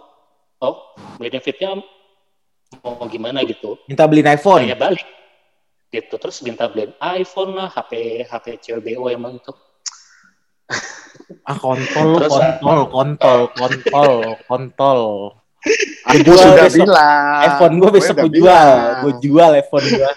[0.62, 0.76] oh
[1.17, 1.82] benefitnya
[2.80, 4.63] mau gimana gitu minta beliin iPhone.
[4.63, 5.04] tanya balik
[5.91, 6.15] gitu.
[6.17, 9.51] Terus minta beliin iPhone lah HP HP CBO emang itu
[11.43, 14.13] Ah kontol, Terus- kontol, kontol, kontol,
[14.47, 15.01] kontol.
[16.10, 16.86] Aku jual sudah besok.
[16.88, 17.39] bilang.
[17.45, 18.69] iPhone gue besok udah gue jual,
[19.04, 20.12] gue jual iPhone gue.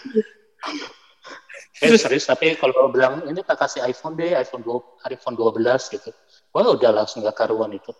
[1.84, 6.10] eh, serius tapi kalau bilang ini tak kasih iPhone deh iPhone 2 iPhone 12 gitu.
[6.54, 7.90] Wah udah langsung gak karuan itu.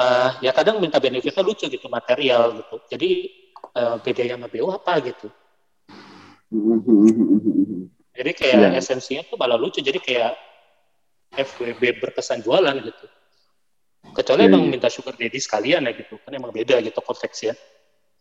[0.00, 2.82] Eh, ya kadang minta benefitnya lucu gitu material gitu.
[2.88, 3.10] Jadi
[3.76, 5.28] eh, bedanya sama BO apa gitu
[8.16, 8.78] jadi kayak Iya.
[8.78, 10.32] esensinya tuh malah lucu jadi kayak
[11.36, 13.06] FWB berkesan jualan gitu
[14.14, 14.70] kecuali Iya, emang iya.
[14.72, 17.54] minta sugar daddy sekalian ya gitu kan emang beda gitu konteksnya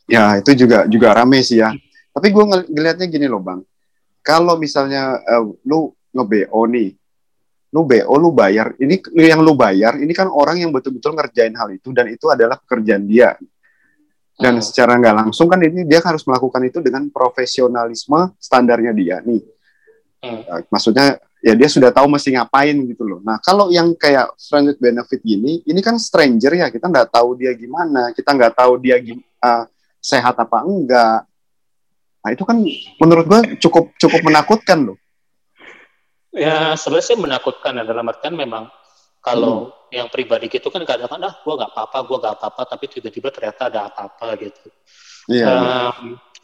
[0.05, 1.73] Ya itu juga juga rame sih ya.
[2.13, 3.65] Tapi gue ngel- ngelihatnya gini loh bang.
[4.21, 6.93] Kalau misalnya eh, lu nge-BO nih,
[7.73, 8.77] lu BO lu bayar.
[8.77, 12.61] Ini yang lu bayar, ini kan orang yang betul-betul ngerjain hal itu dan itu adalah
[12.61, 13.33] pekerjaan dia.
[14.35, 14.63] Dan Hmm.
[14.63, 19.41] secara nggak langsung kan ini dia harus melakukan itu dengan profesionalisme standarnya dia nih.
[20.19, 20.41] Hmm.
[20.43, 23.19] Eh, Maksudnya ya dia sudah tahu mesti ngapain gitu loh.
[23.23, 27.39] Nah kalau yang kayak friend with benefit gini, ini kan stranger ya kita nggak tahu
[27.39, 29.63] dia gimana, kita nggak tahu dia eh,
[30.03, 31.23] sehat apa enggak.
[32.25, 32.57] Nah itu kan
[32.99, 34.97] menurut gua cukup cukup menakutkan loh.
[36.35, 38.67] Ya sebenarnya menakutkan ya dalam artian memang
[39.25, 43.33] kalau yang pribadi gitu kan kadang-kadang ah gue gak apa-apa, gue gak apa-apa, tapi tiba-tiba
[43.33, 44.69] ternyata ada apa-apa gitu.
[45.33, 45.89] Iya.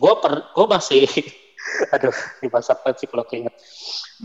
[0.01, 1.05] gue per, gue masih,
[1.93, 3.53] aduh di masa sih kalau keinget.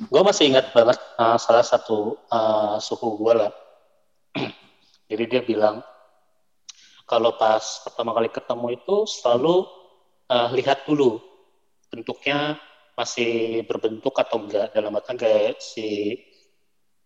[0.09, 3.53] Gue masih ingat banget uh, salah satu uh, suhu gue lah.
[5.13, 5.85] Jadi dia bilang
[7.05, 9.69] kalau pas pertama kali ketemu itu selalu
[10.33, 11.21] uh, lihat dulu
[11.93, 12.57] bentuknya
[12.97, 16.17] masih berbentuk atau enggak dalam artian kayak si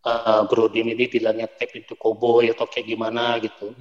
[0.04, 3.72] uh, Brodin ini bilangnya tag itu cowboy atau kayak gimana gitu.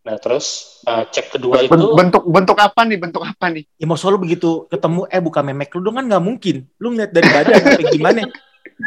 [0.00, 2.98] Nah terus uh, cek kedua itu Ben- bentuk bentuk apa nih?
[3.00, 3.64] Bentuk apa nih?
[3.76, 6.56] Ya mau selalu begitu ketemu, eh buka memek lu dong kan nggak mungkin.
[6.80, 8.20] Lu ngeliat dari badan sampai gimana?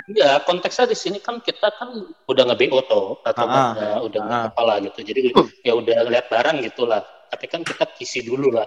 [0.10, 1.94] ya konteksnya di sini kan kita kan
[2.26, 4.44] udah nge-BO toh atau Ah, udah udah ah.
[4.50, 5.06] apa lah gitu.
[5.06, 5.30] Jadi
[5.62, 7.06] ya udah lihat barang gitulah.
[7.30, 8.66] Tapi kan kita kisi dulu lah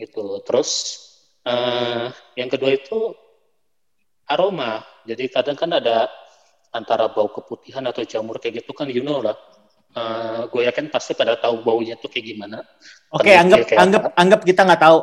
[0.00, 0.40] gitu.
[0.40, 0.70] Terus
[1.44, 2.08] eh
[2.40, 3.12] yang kedua itu
[4.24, 4.80] aroma.
[5.04, 6.08] Jadi kadang kan ada
[6.74, 9.38] antara bau keputihan atau jamur kayak gitu kan you know lah.
[9.94, 12.58] Eh gue yakin pasti pada tahu baunya tuh kayak gimana.
[13.14, 14.18] Oke, Peneliti anggap kayak anggap apa?
[14.18, 14.98] anggap kita nggak tahu.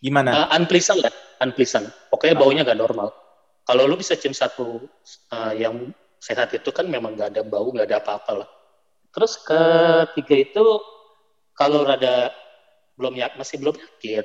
[0.00, 0.30] Gimana?
[0.32, 1.12] Uh, unpleasant lah,
[1.44, 1.86] unpleasant.
[2.08, 3.12] Pokoknya baunya gak normal.
[3.68, 4.88] Kalau lu bisa cium satu
[5.30, 8.48] uh, yang sehat itu kan memang gak ada bau, gak ada apa-apa lah.
[9.12, 10.64] Terus ketiga itu
[11.52, 12.32] kalau rada
[12.96, 14.24] belum ya masih belum yakin,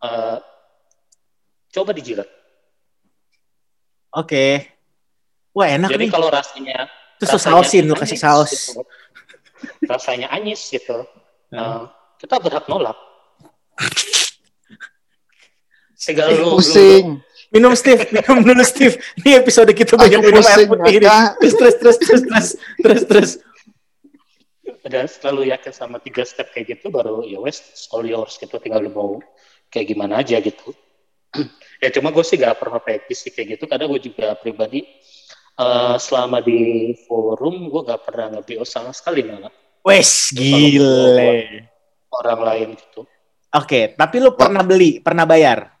[0.00, 0.40] uh,
[1.68, 2.28] coba dijilat.
[4.16, 4.71] Oke.
[5.52, 6.10] Wah enak Jadi nih.
[6.12, 6.88] kalau rasanya
[7.20, 8.52] Terus rasanya sausin, lu kasih anyis saus.
[8.52, 8.80] gitu.
[9.92, 10.98] rasanya anyis gitu
[11.52, 11.60] Hmm.
[11.60, 12.96] Nah, kita berhak nolak
[16.00, 17.20] Tinggal lu, lu, Pusing.
[17.52, 18.96] Minum Steve, minum dulu Steve.
[19.20, 21.06] Ini episode kita banyak Aku minum air putih ini.
[21.38, 22.48] Terus terus terus terus terus
[22.80, 23.30] terus terus.
[24.82, 27.62] dan selalu yakin sama tiga step kayak gitu baru ya wes
[27.94, 29.10] all yours gitu tinggal lu mau
[29.70, 30.74] kayak gimana aja gitu
[31.82, 34.82] ya cuma gue sih gak pernah praktis sih kayak gitu karena gue juga pribadi
[35.58, 41.66] eh, selama di forum gue gak pernah nge-BO sama sekali malah Wes gile.
[42.12, 43.02] orang lain gitu
[43.52, 45.76] Oke, tapi lu pernah beli, pernah bayar?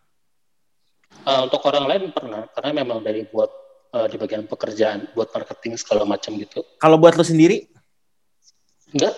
[1.24, 3.48] Eh, untuk orang lain pernah karena memang dari buat
[3.96, 7.64] eh, di bagian pekerjaan buat marketing segala macam gitu Kalau buat lu sendiri,
[8.92, 9.16] enggak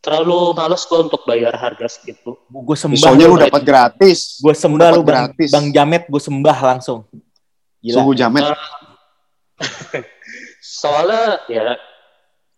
[0.00, 3.00] terlalu malas gue untuk bayar harga segitu gue sembah.
[3.00, 4.40] Soalnya lu dapat gratis.
[4.40, 5.50] Gue sembah lu bang, gratis.
[5.52, 7.04] bang Jamet, gue sembah langsung.
[7.80, 7.96] Gila.
[8.00, 8.44] Suhu jamet.
[10.60, 11.76] soalnya ya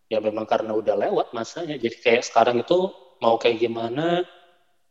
[0.06, 2.78] ya memang karena udah lewat masanya jadi kayak sekarang itu
[3.18, 4.22] mau kayak gimana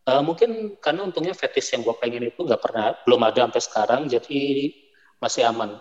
[0.04, 4.02] eh, mungkin karena untungnya fetish yang gue pengen itu nggak pernah belum ada sampai sekarang
[4.08, 4.42] jadi
[5.18, 5.78] masih aman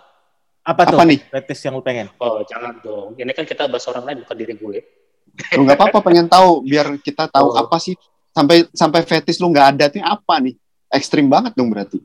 [0.60, 1.00] Apa tuh?
[1.00, 1.24] Apa nih?
[1.24, 2.12] Fetis yang lu pengen?
[2.20, 4.78] oh jangan dong ini kan kita bahas orang lain bukan diri gue
[5.56, 7.56] Lu nggak apa-apa pengen tahu biar kita tahu Oh.
[7.56, 7.94] apa sih
[8.30, 10.54] sampai sampai fetis lu nggak ada tuh apa nih?
[10.90, 12.02] Ekstrim banget dong berarti.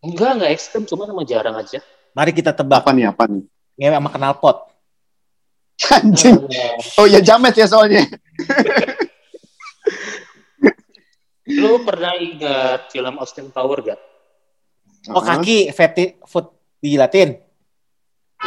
[0.00, 1.82] enggak enggak ekstrim cuma emang jarang aja
[2.14, 2.86] Mari kita tebak.
[2.86, 3.42] Apa nih apa nih?
[3.74, 4.70] Ngewe sama kenal pot.
[5.90, 6.38] Anjing.
[6.96, 8.06] Oh ya jamet ya soalnya.
[11.44, 14.00] lu pernah ingat film Austin Power gak?
[15.12, 16.48] Oh kaki, feti, foot
[16.80, 17.36] dijilatin.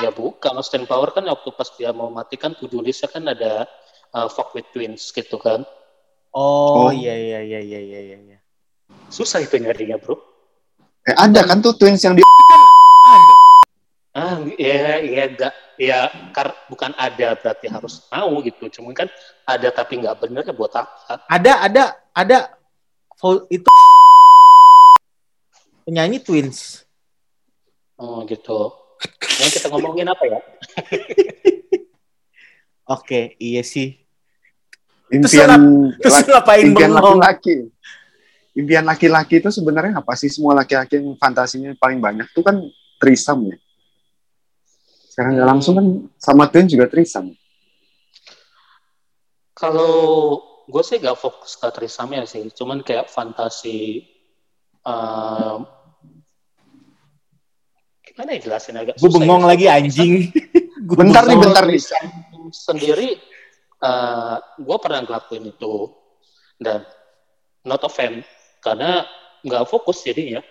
[0.02, 3.70] Ya bukan, Austin Power kan waktu pas dia mau matikan list-nya kan ada
[4.18, 5.62] uh, fuck with twins gitu kan.
[6.34, 6.92] Oh, Oh.
[6.94, 8.38] iya iya iya iya iya iya.
[9.10, 10.18] Susah itu nyarinya bro.
[11.06, 12.22] Eh, ada kan tuh twins yang di
[14.18, 18.66] Ah, ya, ya, enggak, ya, kar, bukan ada berarti harus mau gitu.
[18.74, 19.06] Cuma kan
[19.46, 21.22] ada tapi nggak bener ya buat apa?
[21.30, 21.84] Ada ada
[22.18, 22.38] ada
[23.54, 23.70] itu
[25.86, 26.82] penyanyi Twins.
[28.02, 28.74] Oh gitu.
[29.38, 30.40] Yang kita ngomongin apa ya?
[32.98, 34.02] Oke, iya sih.
[35.14, 37.22] impian Terus ngapain impian bengong?
[37.22, 37.56] laki-laki.
[38.58, 40.34] Impian laki-laki itu sebenarnya apa sih?
[40.34, 42.58] Semua laki-laki yang fantasinya paling banyak tuh kan
[42.98, 43.58] trisam ya.
[45.18, 45.88] Sekarang nggak langsung kan
[46.22, 47.34] sama twin juga trisam.
[49.58, 50.38] Kalau
[50.70, 54.06] gue sih gak fokus ke trisamnya sih, cuman kayak fantasi
[54.86, 55.66] um,
[58.06, 59.50] gimana ya jelasin agak Gue susah bengong ya.
[59.50, 60.30] lagi anjing.
[60.86, 61.82] Gua Bentar nih, bentar nih.
[61.82, 62.06] Trisam
[62.54, 63.18] sendiri
[64.62, 65.90] gue pernah ngelakuin itu
[66.62, 66.86] dan
[67.66, 68.22] not a fan
[68.62, 69.02] karena
[69.42, 70.46] nggak fokus jadinya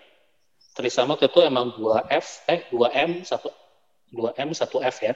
[0.74, 3.10] Trisam waktu itu emang 2 F eh 2 M
[4.16, 5.14] 1 2 M 1 F ya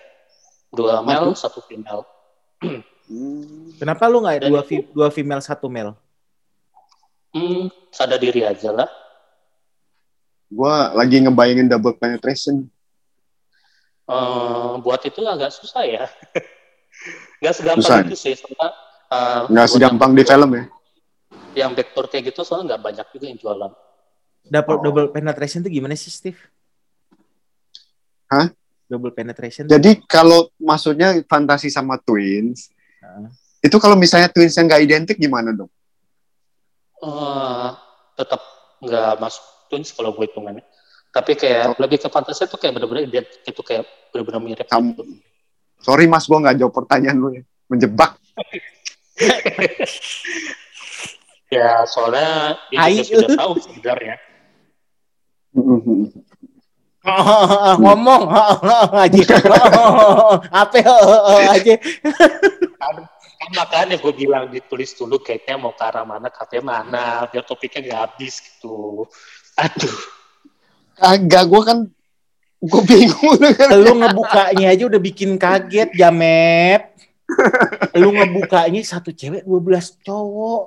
[0.71, 2.05] dua male satu female
[3.11, 3.75] Hmm.
[3.75, 5.97] Kenapa lu nggak dua, fi- dua female satu male?
[7.33, 8.87] hmm, sadar diri aja lah
[10.47, 12.67] Gua lagi ngebayangin double penetration.
[14.05, 16.05] Eh, buat itu agak susah ya
[17.41, 18.03] nggak segampang Susah.
[18.05, 18.69] itu sih soalnya
[19.47, 20.65] Nggak buat segampang di film ya.
[21.57, 23.73] yang vektor kayak gitu soalnya nggak banyak juga yang jualan
[24.45, 24.83] Double Oh.
[24.83, 26.39] double penetration itu gimana sih, Steve?
[28.27, 28.51] Hah?
[28.91, 29.71] Double penetration.
[29.71, 33.31] Jadi kalau maksudnya fantasi sama twins, Heeh.
[33.63, 35.71] itu kalau misalnya twins yang nggak identik gimana dong?
[37.01, 37.69] eh
[38.19, 38.43] tetap
[38.83, 40.67] nggak masuk twins kalau gue hitungannya.
[41.15, 44.67] Tapi kayak lebih ke fantasi tuh kayak bener-bener identik itu kayak bener-bener mirip.
[44.67, 45.03] Kamu- gitu.
[45.81, 47.43] Sorry mas, gua nggak jawab pertanyaan lu ya.
[47.71, 48.19] Menjebak.
[51.51, 54.23] Ya soalnya dia sudah tahu sebenarnya.
[57.81, 58.23] Ngomong
[58.93, 59.25] aja.
[60.53, 60.79] Apa
[61.57, 61.75] aja.
[62.77, 67.45] Kan, kan makanya gue bilang ditulis dulu kayaknya mau ke arah mana, katanya mana, biar
[67.49, 69.09] topiknya nggak habis gitu.
[69.57, 69.99] Aduh,
[71.01, 71.79] Kagak, gua kan
[72.61, 73.41] gua bingung
[73.85, 76.93] Lu ngebukanya aja udah bikin kaget, Jamet.
[77.97, 80.65] Lu ngebukanya satu cewek 12 cowok.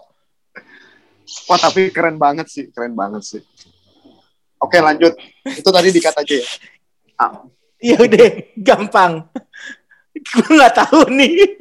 [1.48, 3.42] Wah tapi keren banget sih, keren banget sih.
[4.64, 5.12] Oke lanjut,
[5.44, 6.48] itu tadi dikat aja ya.
[7.84, 9.28] Ya udah, gampang.
[10.16, 11.60] Gue nggak tahu nih.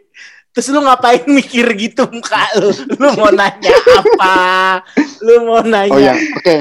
[0.52, 2.70] Terus lu ngapain mikir gitu muka lu?
[3.00, 4.36] Lu mau nanya apa?
[5.24, 5.90] Lu mau nanya?
[5.90, 6.56] Oh ya, oke.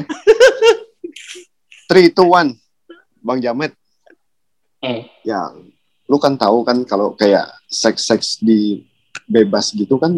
[1.92, 2.56] Three, two, one,
[3.20, 3.76] Bang Jamet.
[4.80, 5.06] Hmm.
[5.28, 5.52] Ya,
[6.08, 8.88] lu kan tahu kan kalau kayak seks-seks di
[9.28, 10.16] bebas gitu kan,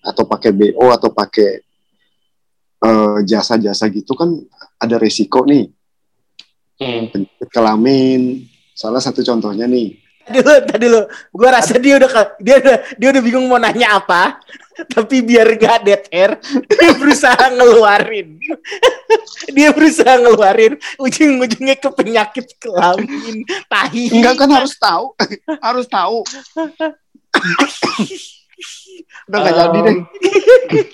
[0.00, 1.60] atau pakai BO atau pakai
[2.86, 4.30] eh, jasa-jasa gitu kan
[4.78, 5.66] ada resiko nih
[6.78, 7.02] hmm.
[7.10, 8.46] penyakit kelamin.
[8.78, 9.98] Salah satu contohnya nih,
[10.30, 11.02] dulu, tadi dulu.
[11.34, 14.38] Gua rasa dia udah ke- dia udah dia udah bingung mau nanya apa,
[14.94, 16.38] tapi biar gak dead air,
[16.78, 18.38] dia berusaha ngeluarin.
[19.56, 24.14] dia berusaha ngeluarin ujung-ujungnya ke penyakit kelamin, tahi.
[24.14, 25.10] Enggak kan harus tahu.
[25.66, 26.22] harus tahu.
[29.26, 29.96] Udah nggak jadi deh.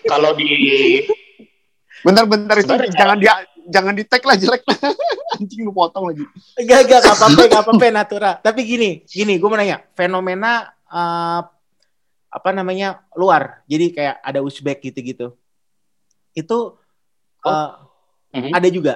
[0.09, 0.49] Kalau di
[2.05, 3.33] Bentar-bentar itu Sebenarnya- jangan dia
[3.69, 4.63] jangan di tag lah jelek.
[5.41, 6.25] Anjing lu potong lagi.
[6.63, 8.33] Gak, gak, gak apa-apa, gak apa-apa, Natura.
[8.39, 11.41] Tapi gini, gini, gue mau nanya, fenomena eh,
[12.35, 15.35] apa namanya luar, jadi kayak ada Uzbek gitu-gitu,
[16.35, 16.59] itu
[17.47, 17.71] eh,
[18.35, 18.51] Mhm.
[18.51, 18.95] ada juga.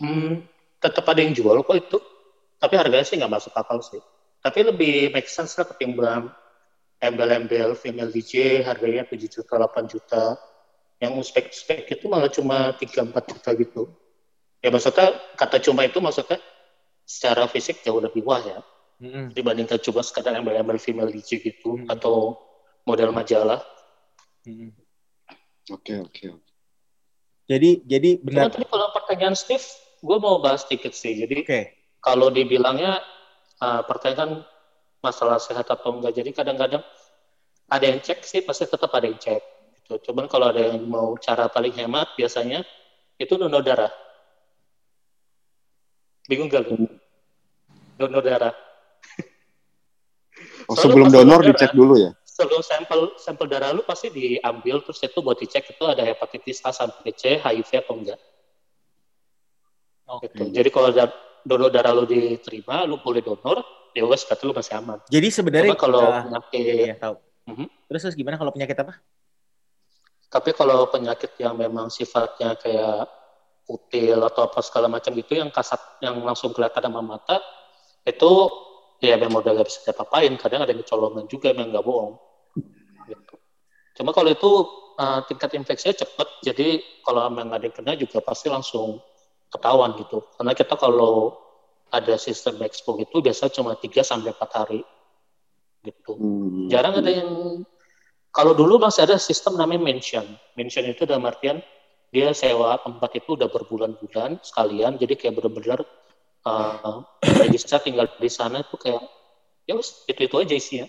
[0.00, 0.40] Hmm,
[0.80, 1.98] tetap ada yang jual kok itu.
[2.58, 4.00] Tapi harganya sih nggak masuk akal sih.
[4.40, 6.32] Tapi lebih make sense lah ketimbang
[6.98, 10.34] embel-embel female DJ harganya 7 juta, 8 juta.
[10.98, 13.82] Yang spek-spek itu malah cuma 3-4 juta gitu.
[14.58, 16.42] Ya maksudnya, kata cuma itu maksudnya
[17.06, 18.58] secara fisik jauh lebih wah ya.
[18.98, 19.30] Mm-mm.
[19.30, 21.78] Dibandingkan cuma sekadar embel-embel female DJ gitu.
[21.78, 21.86] Hmm.
[21.86, 22.34] Atau
[22.82, 23.62] model majalah.
[25.70, 26.26] Oke, oke.
[27.46, 28.46] Jadi, jadi Cuma benar.
[28.50, 29.64] tadi kalau pertanyaan Steve,
[30.02, 31.14] gue mau bahas sedikit sih.
[31.14, 31.60] Jadi Oke.
[32.02, 32.98] kalau dibilangnya
[33.62, 34.42] uh, pertanyaan
[34.98, 36.82] masalah sehat atau enggak jadi kadang-kadang
[37.70, 39.42] ada yang cek sih pasti tetap ada yang cek
[39.88, 40.12] gitu.
[40.12, 42.60] cuman kalau ada yang mau cara paling hemat biasanya
[43.16, 43.88] itu donor darah
[46.28, 46.84] bingung gak lu
[47.96, 48.52] donor darah
[50.70, 52.10] Oh, sebelum donor donor dicek dulu ya.
[52.22, 56.70] sebelum sampel sampel darah lu pasti diambil terus itu buat dicek itu ada hepatitis A
[56.70, 58.20] sampai C HIV atau enggak
[60.22, 60.42] gitu.
[60.46, 60.52] Hmm.
[60.54, 63.64] jadi kalau da- donor darah lu diterima lu boleh donor
[63.96, 67.16] ya wes berarti lu masih aman Jadi sebenarnya Cuma kalau uh, penyakit, iya, tahu.
[67.48, 67.66] Mhm.
[67.88, 68.94] Terus terus gimana kalau penyakit apa?
[70.28, 73.08] Tapi kalau penyakit yang memang sifatnya kayak
[73.68, 77.40] kutil atau apa segala macam itu yang kasat, yang langsung kelihatan sama mata,
[78.04, 78.48] itu
[79.00, 80.32] ya memang udah gak bisa diapa-apain.
[80.40, 82.14] Kadang ada yang kecolongan juga, memang nggak bohong.
[83.08, 83.34] Gitu.
[84.00, 84.50] Cuma kalau itu
[84.96, 89.00] uh, tingkat infeksinya cepat, jadi kalau memang ada yang kena juga pasti langsung
[89.52, 90.24] ketahuan gitu.
[90.36, 91.36] Karena kita kalau
[91.88, 94.80] ada sistem expo itu biasa cuma 3 sampai 4 hari
[95.84, 96.12] gitu.
[96.16, 96.68] Hmm.
[96.68, 97.64] Jarang ada yang
[98.32, 100.24] kalau dulu masih ada sistem namanya mention.
[100.54, 101.64] Mention itu dalam artian
[102.08, 105.84] dia sewa tempat itu udah berbulan-bulan sekalian, jadi kayak bener-bener
[106.48, 107.04] uh,
[107.44, 109.04] register tinggal di sana itu kayak
[109.68, 110.86] ya wes itu itu aja isinya.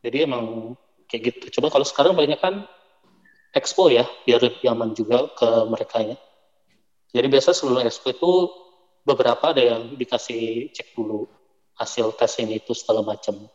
[0.00, 0.72] Jadi emang
[1.10, 1.60] kayak gitu.
[1.60, 2.64] Coba kalau sekarang banyak kan
[3.52, 6.16] expo ya, biar nyaman juga ke mereka ya.
[7.12, 8.32] Jadi biasa sebelum expo itu
[9.04, 11.28] beberapa ada yang dikasih cek dulu
[11.76, 13.48] hasil tes ini itu segala macam.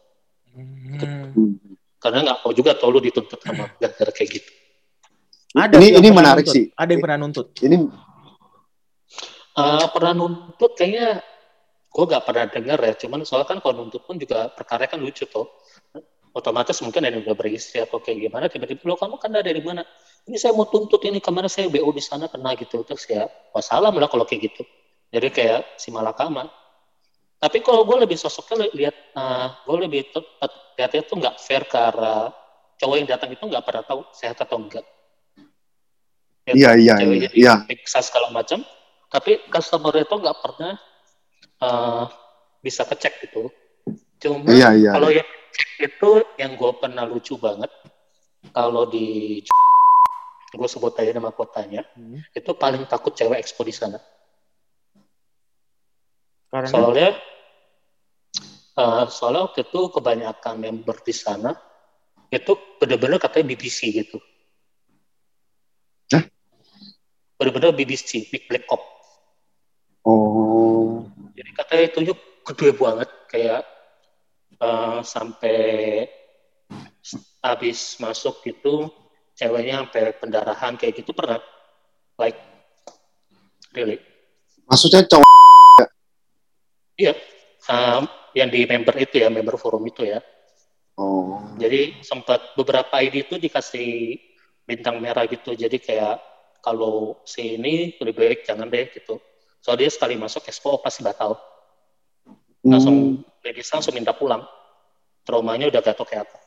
[0.54, 0.98] Hmm.
[1.34, 1.63] Hmm.
[2.04, 4.52] Karena nggak mau juga tau lu dituntut sama gara-gara kayak gitu.
[5.56, 6.56] Ada Ini- yang ini pernah menarik nuntut.
[6.60, 6.66] sih.
[6.76, 7.48] Ada yang pernah nuntut.
[7.64, 7.76] Ini
[9.54, 11.22] Eh, pernah nuntut kayaknya
[11.88, 12.94] gue nggak pernah dengar ya.
[12.98, 15.46] Cuman soalnya kan kalau nuntut pun juga perkara kan lucu tuh.
[16.34, 18.50] Otomatis mungkin ada yang udah beristri atau kayak gimana.
[18.50, 19.86] Tiba-tiba lo kamu kan dari mana?
[20.26, 22.82] Ini saya mau tuntut ini ke mana saya BO di sana kena gitu.
[22.82, 24.66] Terus ya masalah lah kalau kayak gitu.
[25.14, 26.50] Jadi kayak si malakama.
[27.44, 30.08] Tapi kalau gue lebih sosoknya li- lihat, uh, gue lebih
[30.80, 32.32] lihatnya tuh nggak fair ke arah
[32.80, 34.88] cowok yang datang itu nggak pernah tahu sehat atau enggak.
[36.48, 37.54] Ya, Iya, iya, ceweknya iya.
[37.68, 38.64] diperiksa segala macam,
[39.12, 40.80] tapi customer itu nggak pernah
[41.60, 42.08] uh,
[42.64, 43.52] bisa kecek gitu.
[44.24, 44.92] Cuma Iya, iya.
[44.96, 47.72] kalau yang cek itu yang gue pernah lucu banget,
[48.56, 49.40] kalau di
[50.56, 52.24] gue sebut aja nama kotanya, Hmm.
[52.32, 54.00] itu paling takut cewek expo di sana.
[56.48, 57.33] Karena Soalnya
[58.78, 61.54] uh, soalnya waktu itu kebanyakan member di sana
[62.34, 64.18] itu benar-benar katanya BBC gitu.
[66.10, 66.26] Hah?
[67.38, 68.82] Benar-benar BBC, Big Black Cop.
[70.02, 71.06] Oh.
[71.38, 73.62] Jadi katanya itu yuk gede banget kayak
[74.60, 76.06] uh, sampai
[77.44, 78.90] habis masuk gitu
[79.36, 81.42] ceweknya sampai pendarahan kayak gitu pernah
[82.18, 82.40] like
[83.76, 84.00] really
[84.64, 85.28] Maksudnya cowok
[86.96, 87.14] iya
[87.68, 90.22] um, yang di member itu ya member forum itu ya
[90.94, 91.42] Oh.
[91.58, 94.14] jadi sempat beberapa ID itu dikasih
[94.62, 96.22] bintang merah gitu jadi kayak
[96.62, 99.18] kalau si ini lebih baik jangan deh gitu
[99.58, 101.34] soalnya dia sekali masuk expo pasti batal
[102.62, 103.42] langsung Hmm.
[103.42, 104.46] ladies langsung minta pulang
[105.26, 106.38] traumanya udah gak tau kayak apa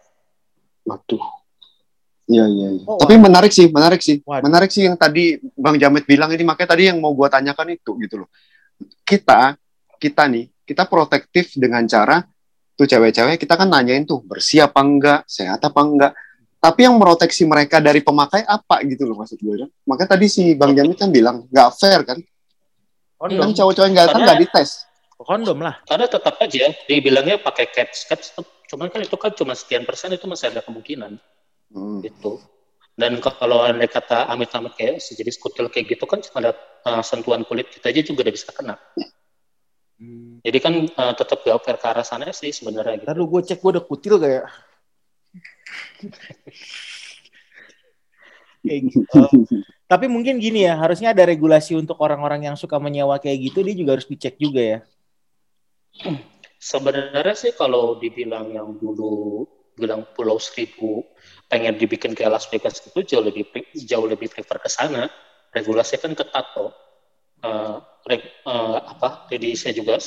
[0.87, 1.27] Waduh.
[2.31, 2.83] Iya, iya, iya.
[2.87, 4.23] Oh, Tapi menarik sih, menarik sih.
[4.23, 4.47] Waduh.
[4.47, 7.99] Menarik sih yang tadi Bang Jamet bilang ini, makanya tadi yang mau gua tanyakan itu
[8.03, 8.31] gitu loh.
[9.03, 9.59] Kita,
[9.99, 12.21] kita nih, kita protektif dengan cara
[12.77, 16.13] tuh cewek-cewek kita kan nanyain tuh bersih apa enggak, sehat apa enggak.
[16.61, 19.71] Tapi yang meroteksi mereka dari pemakai apa gitu loh maksud gue.
[19.87, 22.19] Makanya tadi si Bang Jamit kan bilang nggak fair kan.
[23.31, 23.41] Iya.
[23.41, 24.71] Kan cowok-cowok yang nggak datang nggak dites.
[25.17, 25.81] Kondom lah.
[25.89, 28.37] Karena tetap aja dibilangnya pakai caps, caps
[28.67, 31.17] cuman kan itu kan cuma sekian persen itu masih ada kemungkinan
[31.73, 31.99] Hmm.
[32.03, 32.39] gitu.
[32.97, 36.53] Dan kalau andai kata amit-amit kayak sejenis kutil kayak gitu kan cuma ada
[36.89, 38.75] uh, sentuhan kulit kita aja juga udah bisa kena.
[39.97, 40.45] Hmm.
[40.45, 43.09] Jadi kan uh, tetap gak fair ke arah sana sih sebenarnya gitu.
[43.09, 44.45] Ntar lu gue cek gue udah kutil kayak.
[48.67, 49.21] kayak gitu.
[49.25, 53.63] Eh, tapi mungkin gini ya, harusnya ada regulasi untuk orang-orang yang suka menyewa kayak gitu,
[53.65, 54.79] dia juga harus dicek juga ya.
[56.61, 61.05] Sebenarnya sih kalau dibilang yang dulu bilang Pulau Seribu
[61.47, 65.09] pengen dibikin kayak Las Vegas itu jauh lebih jauh lebih prefer ke sana.
[65.55, 66.75] Regulasi kan ketat toh.
[67.45, 67.79] Uh,
[68.47, 70.01] uh, apa redisnya juga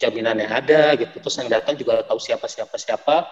[0.00, 1.20] jaminannya ada gitu.
[1.20, 3.28] Terus yang datang juga tahu siapa siapa siapa.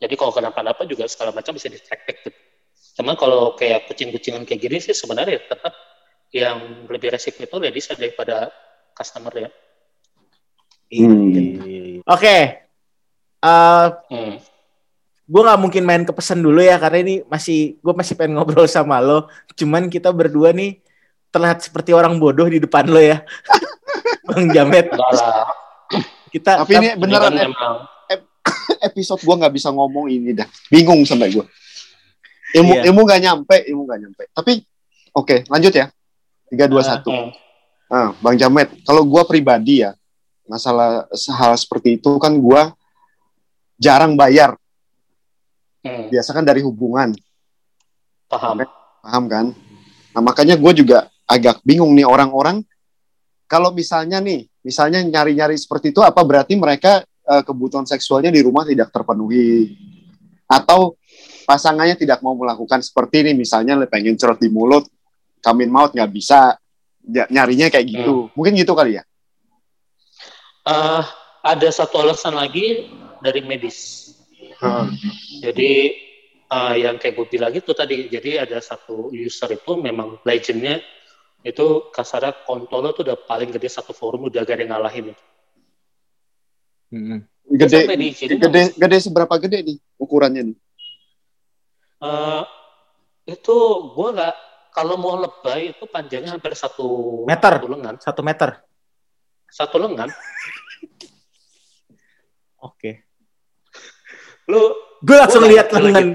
[0.00, 2.38] Jadi kalau kenapa-napa juga segala macam bisa di track back gitu.
[3.00, 5.72] Cuman kalau kayak kucing-kucingan kayak gini sih sebenarnya tetap
[6.30, 8.52] yang lebih resiko itu ladies daripada
[8.94, 9.50] customer ya.
[10.90, 12.02] Hmm.
[12.04, 12.04] Oke.
[12.04, 12.42] Okay.
[13.40, 14.36] Uh, Hmm.
[15.30, 18.66] gue nggak mungkin main ke pesan dulu ya karena ini masih gue masih pengen ngobrol
[18.66, 19.30] sama lo.
[19.54, 20.82] Cuman kita berdua nih
[21.30, 23.22] terlihat seperti orang bodoh di depan lo ya,
[24.26, 24.90] Bang Jamet.
[26.30, 27.74] Kita Tapi ini beneran kan ep- emang
[28.90, 30.46] episode gua nggak bisa ngomong ini dah.
[30.68, 31.46] Bingung sampai gua.
[32.50, 32.82] Ilmu Iya.
[32.90, 34.22] ilmu nggak nyampe, ilmu nggak nyampe.
[34.30, 34.52] Tapi
[35.12, 35.86] oke, lanjut ya.
[36.46, 37.10] Tiga dua satu.
[37.10, 37.30] hmm,
[37.86, 39.94] Nah, Bang Jamet, kalau gua pribadi ya,
[40.46, 42.74] masalah hal seperti itu kan gua
[43.74, 44.54] jarang bayar.
[45.82, 47.10] hmm, Biasa kan dari hubungan,
[48.26, 48.62] paham.
[49.00, 49.46] paham kan?
[50.10, 52.66] Nah, makanya gue juga agak bingung nih orang-orang
[53.50, 58.62] kalau misalnya nih, misalnya nyari-nyari seperti itu apa berarti mereka eh, kebutuhan seksualnya di rumah
[58.66, 59.74] tidak terpenuhi
[60.46, 60.94] atau
[61.46, 64.86] pasangannya tidak mau melakukan seperti ini misalnya pengen cerot di mulut,
[65.42, 66.54] kamin maut nggak bisa,
[67.00, 68.28] Ya, nyarinya kayak gitu.
[68.36, 69.02] Mungkin gitu kali ya.
[70.68, 71.02] Eh,
[71.40, 72.92] ada satu alasan lagi
[73.24, 74.12] dari medis.
[75.40, 75.70] Jadi
[76.44, 80.84] eh, yang kayak gue bilang itu tadi, jadi ada satu user itu memang legendnya
[81.40, 85.06] itu kasarnya kontolnya tuh udah paling gede satu forum udah gak ada yang ngalahin.
[86.90, 87.20] Mm-mm.
[87.50, 90.56] Gede, di sini gede, gede seberapa gede nih ukurannya nih?
[92.00, 92.42] Eh,
[93.26, 93.56] itu
[93.90, 94.34] gue nggak
[94.70, 97.58] kalau mau lebay itu panjangnya hampir satu Meter.
[97.58, 98.50] satu lengan, Satu meter.
[99.46, 100.08] satu lengan.
[102.60, 103.02] Oke.
[104.46, 104.60] Lu
[105.00, 106.06] Gue langsung lihat nggak- lengan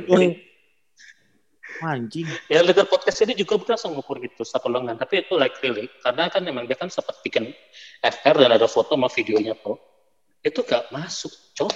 [1.82, 2.28] yang anjing.
[2.48, 4.96] ya dengar podcast ini juga bukan langsung ngukur gitu satu lengan.
[4.96, 7.52] Tapi itu like really karena kan memang dia kan sempat bikin
[8.00, 9.76] FR dan ada foto sama videonya tuh
[10.46, 11.74] itu gak masuk cok.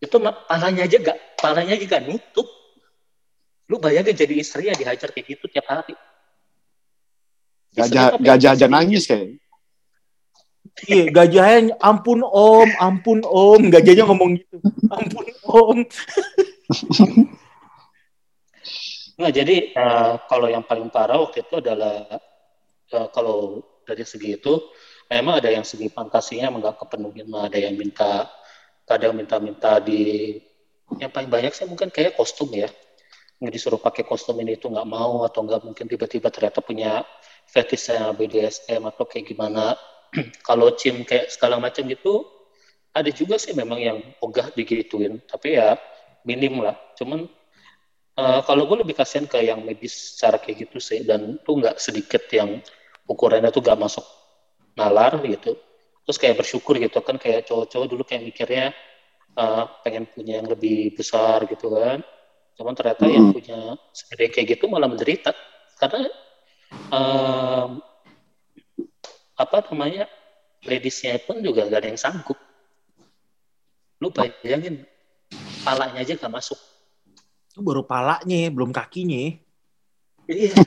[0.00, 2.46] Itu palanya aja gak palanya aja gak nutup.
[3.66, 5.94] Lu bayangin jadi istri ya dihajar kayak gitu tiap hari.
[7.74, 9.38] Gajah, gajah aja nangis kayak.
[10.86, 14.56] Iya, gajahnya ampun om, ampun om, gajahnya ngomong gitu.
[14.88, 15.78] Ampun om.
[19.20, 22.08] Nah, jadi eh, kalau yang paling parah waktu itu adalah
[22.88, 24.54] eh, kalau dari segi itu
[25.12, 28.32] memang ada yang segi fantasinya nggak kepenuhin, ada yang minta
[28.88, 30.34] kadang minta-minta di
[30.98, 32.72] yang paling banyak sih mungkin kayak kostum ya.
[33.40, 37.04] Nggak disuruh pakai kostum ini itu nggak mau atau nggak mungkin tiba-tiba ternyata punya
[37.44, 39.76] fetishnya BDSM atau kayak gimana.
[40.48, 42.26] kalau Cim kayak segala macam gitu
[42.90, 45.78] ada juga sih memang yang ogah digituin, tapi ya
[46.26, 46.74] minim lah.
[46.98, 47.30] Cuman
[48.20, 51.80] Uh, kalau gue lebih kasihan ke yang medis secara kayak gitu sih dan tuh nggak
[51.80, 52.60] sedikit yang
[53.08, 54.04] ukurannya tuh gak masuk
[54.76, 55.56] nalar gitu.
[56.04, 58.76] Terus kayak bersyukur gitu kan kayak cowok-cowok dulu kayak mikirnya
[59.40, 62.04] uh, pengen punya yang lebih besar gitu kan.
[62.60, 65.32] Cuman ternyata yang punya segede kayak gitu malah menderita.
[65.80, 66.12] Karena
[66.92, 67.80] um,
[69.40, 70.04] apa namanya
[70.68, 72.36] ladiesnya pun juga gak ada yang sanggup.
[73.96, 74.84] Lu bayangin
[75.64, 76.60] palanya aja gak masuk
[77.50, 79.34] Itu baru palanya, belum kakinya.
[80.30, 80.54] Iya.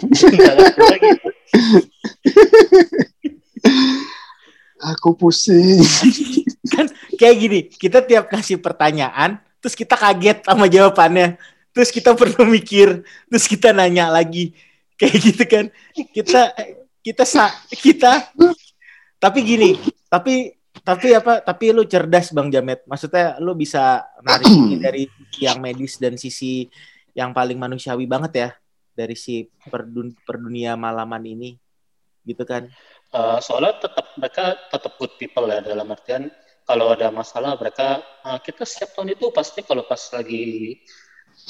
[4.92, 5.80] Aku pusing.
[7.16, 11.40] Kayak gini, kita tiap kasih pertanyaan, terus kita kaget sama jawabannya.
[11.72, 13.00] Terus kita perlu mikir,
[13.32, 14.52] terus kita nanya lagi.
[15.00, 15.66] Kayak gitu kan.
[16.12, 16.52] Kita
[17.00, 18.28] kita sa- kita
[19.24, 19.80] tapi gini,
[20.12, 20.52] tapi
[20.84, 21.40] tapi apa?
[21.40, 22.84] Tapi lu cerdas Bang Jamet.
[22.84, 26.68] Maksudnya lu bisa narik ini dari sisi yang medis dan sisi
[27.16, 28.50] yang paling manusiawi banget ya
[28.92, 31.56] dari si perdun perdunia malaman ini.
[32.28, 32.68] Gitu kan.
[33.16, 36.28] Uh, soalnya tetap mereka tetap good people ya dalam artian
[36.64, 40.80] kalau ada masalah mereka uh, kita setiap tahun itu pasti kalau pas lagi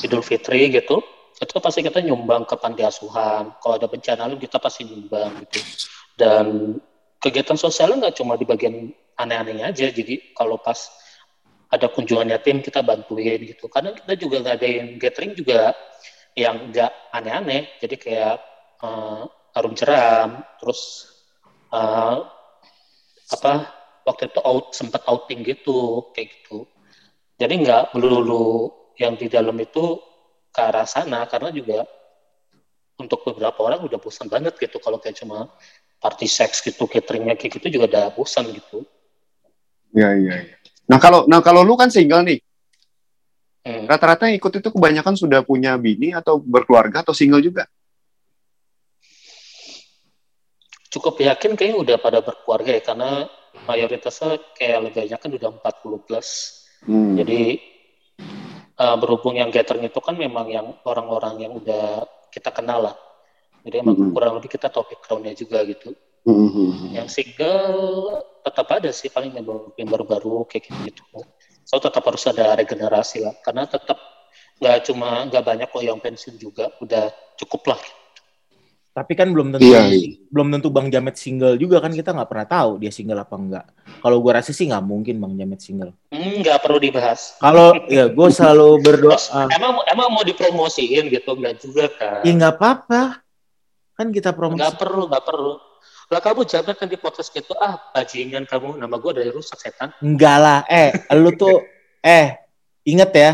[0.02, 1.00] Idul Fitri gitu
[1.34, 5.60] itu pasti kita nyumbang ke panti asuhan kalau ada bencana alam kita pasti nyumbang gitu
[6.18, 6.78] dan
[7.18, 9.88] kegiatan sosialnya nggak cuma di bagian aneh-anehnya aja.
[9.90, 10.90] Jadi kalau pas
[11.74, 13.66] ada kunjungan yatim kita bantuin gitu.
[13.70, 15.74] Karena kita juga nggak ada yang gathering juga
[16.38, 17.64] yang nggak aneh-aneh.
[17.82, 18.38] Jadi kayak
[18.82, 21.10] uh, harum jeram, terus
[21.74, 22.26] uh,
[23.34, 23.54] apa
[24.06, 26.70] waktu itu out sempat outing gitu kayak gitu.
[27.38, 28.70] Jadi nggak melulu
[29.02, 29.98] yang di dalam itu
[30.54, 31.82] ke arah sana karena juga
[33.02, 35.50] untuk beberapa orang udah bosan banget gitu kalau kayak cuma
[35.98, 38.86] party seks gitu cateringnya kayak gitu juga udah bosan gitu.
[39.94, 40.36] Iya iya.
[40.42, 40.56] Ya.
[40.90, 42.42] Nah kalau nah kalau lu kan single nih,
[43.64, 43.86] hmm.
[43.88, 47.70] rata-rata yang ikut itu kebanyakan sudah punya bini atau berkeluarga atau single juga?
[50.90, 53.26] Cukup yakin kayaknya udah pada berkeluarga ya karena
[53.66, 56.30] mayoritasnya kayak lebih kan udah 40 plus.
[56.84, 57.16] Hmm.
[57.18, 57.58] Jadi
[58.78, 62.96] uh, berhubung yang gathering itu kan memang yang orang-orang yang udah kita kenal lah
[63.64, 64.14] jadi emang mm -hmm.
[64.16, 65.94] kurang lebih kita tahu backgroundnya juga gitu
[66.28, 66.70] mm -hmm.
[66.96, 69.32] yang single tetap ada sih paling
[69.80, 71.04] yang baru-baru kayak gitu gitu
[71.64, 73.96] so tetap harus ada regenerasi lah karena tetap
[74.60, 77.82] nggak cuma nggak banyak kok yang pensiun juga udah cukup lah
[78.94, 80.22] tapi kan belum tentu iya, iya.
[80.30, 83.66] belum tentu Bang Jamet single juga kan kita nggak pernah tahu dia single apa enggak.
[84.06, 85.98] Kalau gue rasa sih nggak mungkin Bang Jamet single.
[86.14, 87.34] Nggak perlu dibahas.
[87.42, 89.50] Kalau ya gue selalu berdoa.
[89.50, 92.22] emang emang mau dipromosiin gitu nggak juga kan?
[92.22, 93.26] Ya nggak apa-apa.
[93.98, 94.62] Kan kita promosi.
[94.62, 95.54] Gak perlu, gak perlu.
[96.12, 99.90] Lah kamu jangan kan di podcast gitu, ah bajingan kamu, nama gue dari rusak setan.
[100.04, 101.64] Enggak lah, eh lu tuh,
[102.04, 102.38] eh
[102.84, 103.32] inget ya,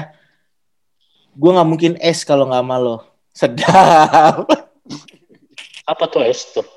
[1.34, 2.98] gue nggak mungkin es kalau nggak sama lo.
[3.34, 4.46] Sedap.
[5.90, 6.68] Apa tuh es tuh?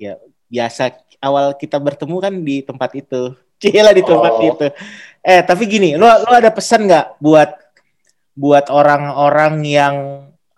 [0.00, 0.16] Ya
[0.50, 3.36] biasa awal kita bertemu kan di tempat itu.
[3.60, 4.44] Cila di tempat oh.
[4.44, 4.66] itu.
[5.20, 7.50] Eh tapi gini, lo lo ada pesan nggak buat
[8.40, 9.96] buat orang-orang yang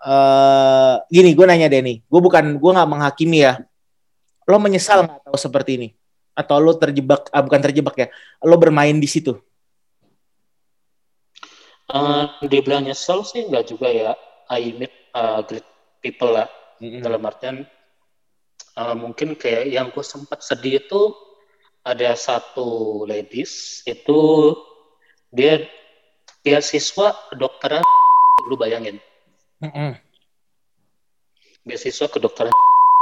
[0.03, 3.62] uh, gini gue nanya deh nih gue bukan gue nggak menghakimi ya
[4.49, 5.88] lo menyesal nggak tahu seperti ini?
[6.32, 8.09] Atau lo terjebak ah, bukan terjebak ya
[8.43, 9.36] lo bermain di situ?
[11.93, 14.11] Uh, dibilang nyesel sih nggak juga ya.
[14.49, 15.66] I meet uh, great
[16.01, 16.49] people lah.
[16.82, 16.99] Mm-hmm.
[16.99, 17.57] dalam artian
[18.74, 21.14] uh, mungkin kayak yang gue sempat sedih itu
[21.86, 24.51] ada satu ladies itu
[25.30, 25.62] dia
[26.43, 27.86] dia siswa kedokteran
[28.51, 28.99] lu bayangin.
[29.62, 29.95] Mm-hmm.
[31.62, 32.51] beasiswa kedokteran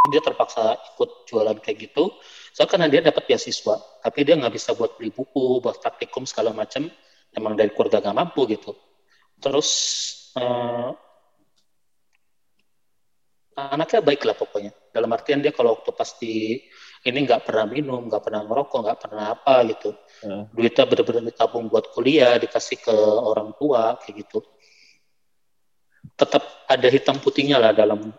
[0.08, 2.08] dia terpaksa ikut jualan kayak gitu.
[2.56, 6.56] So karena dia dapat beasiswa tapi dia nggak bisa buat beli buku buat praktikum segala
[6.56, 6.88] macam
[7.36, 8.72] emang dari keluarga nggak mampu gitu.
[9.36, 9.68] Terus
[10.40, 10.96] uh,
[13.56, 14.72] anaknya baik lah pokoknya.
[14.88, 16.32] Dalam artian dia kalau waktu pasti
[17.04, 19.92] ini nggak pernah minum nggak pernah merokok nggak pernah apa gitu.
[20.24, 20.48] Uh.
[20.52, 24.40] duitnya benar-benar ditabung buat kuliah dikasih ke orang tua kayak gitu.
[26.16, 28.12] Tetap ada hitam putihnya lah dalam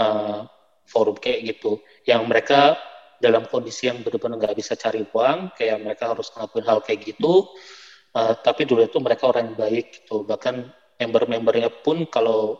[0.00, 0.55] uh,
[0.86, 2.78] forum kayak gitu yang mereka
[3.18, 7.48] dalam kondisi yang benar-benar nggak bisa cari uang kayak mereka harus ngelakuin hal kayak gitu
[8.14, 12.56] uh, tapi dulu itu mereka orang yang baik gitu bahkan member-membernya pun kalau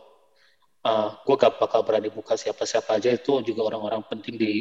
[0.85, 4.53] uh, eh, gue gak bakal berani buka siapa-siapa aja itu juga orang-orang penting di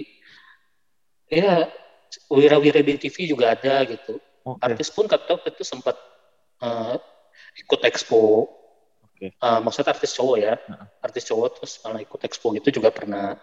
[1.29, 1.69] ya
[2.33, 4.17] wira-wira di TV juga ada gitu
[4.49, 4.65] okay.
[4.65, 5.97] artis pun kata itu sempat
[6.65, 6.97] uh,
[7.61, 8.49] ikut expo
[9.17, 9.33] Okay.
[9.41, 13.41] Uh, maksudnya artis cowok ya, uh artis cowok terus malah ikut expo itu juga pernah.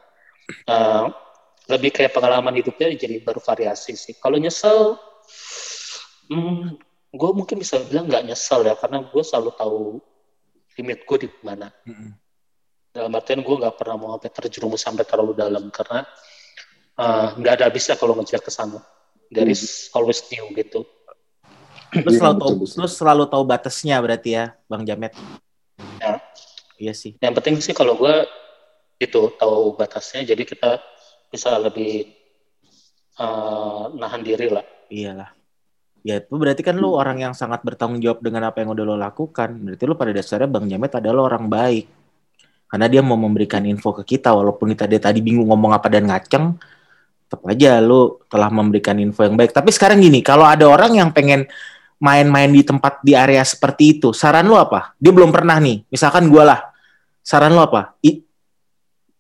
[0.68, 1.08] Uh,
[1.72, 4.16] lebih kayak pengalaman hidupnya jadi baru variasi sih.
[4.20, 5.00] Kalau nyesel,
[6.28, 6.76] hmm,
[7.16, 9.82] gue mungkin bisa bilang nggak nyesel ya, karena gue selalu tahu
[10.76, 11.72] limit gue di mana.
[11.88, 12.12] Mm-hmm.
[12.94, 16.06] Dalam artian gue nggak pernah mau sampai terjerumus sampai terlalu dalam karena
[17.39, 18.84] nggak uh, ada habisnya kalau ngejar ke sana.
[19.34, 20.86] There is always new gitu.
[21.89, 25.14] Terus selalu tahu, terus selalu tahu batasnya berarti ya, Bang Jamet.
[26.02, 26.22] Ya.
[26.78, 27.18] Iya sih.
[27.22, 28.26] Yang penting sih kalau gue
[29.00, 30.80] itu tahu batasnya, jadi kita
[31.34, 32.14] bisa lebih
[33.18, 34.66] uh, nahan diri lah.
[34.89, 35.30] Iyalah.
[36.04, 38.96] Ya itu berarti kan lu orang yang sangat bertanggung jawab dengan apa yang udah lo
[39.00, 39.56] lakukan.
[39.56, 41.88] Berarti lu pada dasarnya Bang Jamet adalah orang baik.
[42.68, 46.10] Karena dia mau memberikan info ke kita walaupun kita dia tadi bingung ngomong apa dan
[46.10, 46.58] ngaceng,
[47.30, 49.54] tetap aja lu telah memberikan info yang baik.
[49.54, 51.46] Tapi sekarang gini, kalau ada orang yang pengen
[52.02, 54.98] main-main di tempat di area seperti itu, saran lu apa?
[55.00, 56.60] Dia belum pernah nih, misalkan gue lah,
[57.24, 57.96] saran lu apa?
[58.04, 58.22] I,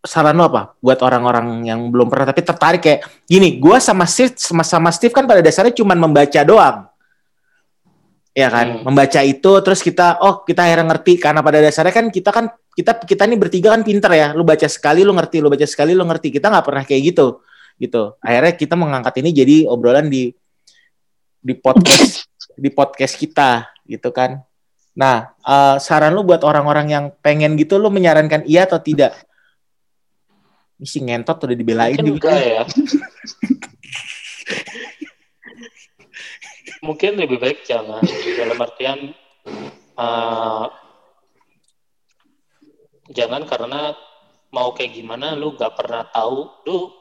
[0.03, 4.35] saran lu apa buat orang-orang yang belum pernah tapi tertarik kayak gini, gue sama Steve
[4.35, 6.91] sama, sama Steve kan pada dasarnya cuma membaca doang,
[8.35, 8.83] ya kan?
[8.83, 8.91] Hmm.
[8.91, 12.99] Membaca itu terus kita, oh kita akhirnya ngerti karena pada dasarnya kan kita kan kita
[13.07, 16.03] kita ini bertiga kan pinter ya, lu baca sekali lu ngerti, lu baca sekali lu
[16.03, 17.39] ngerti, kita nggak pernah kayak gitu,
[17.79, 18.19] gitu.
[18.19, 20.35] Akhirnya kita mengangkat ini jadi obrolan di
[21.39, 22.27] di podcast
[22.63, 24.43] di podcast kita gitu kan.
[24.93, 29.15] Nah, uh, saran lu buat orang-orang yang pengen gitu lu menyarankan iya atau tidak?
[30.83, 32.67] Si ngentot udah dibelain juga ya.
[36.83, 38.03] mungkin lebih baik jangan
[38.35, 38.99] dalam artian
[39.95, 40.67] uh,
[43.07, 43.95] jangan karena
[44.51, 46.91] mau kayak gimana lu nggak pernah tahu lu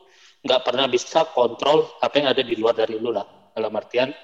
[0.47, 4.15] nggak pernah bisa kontrol apa yang ada di luar dari lu lah dalam artian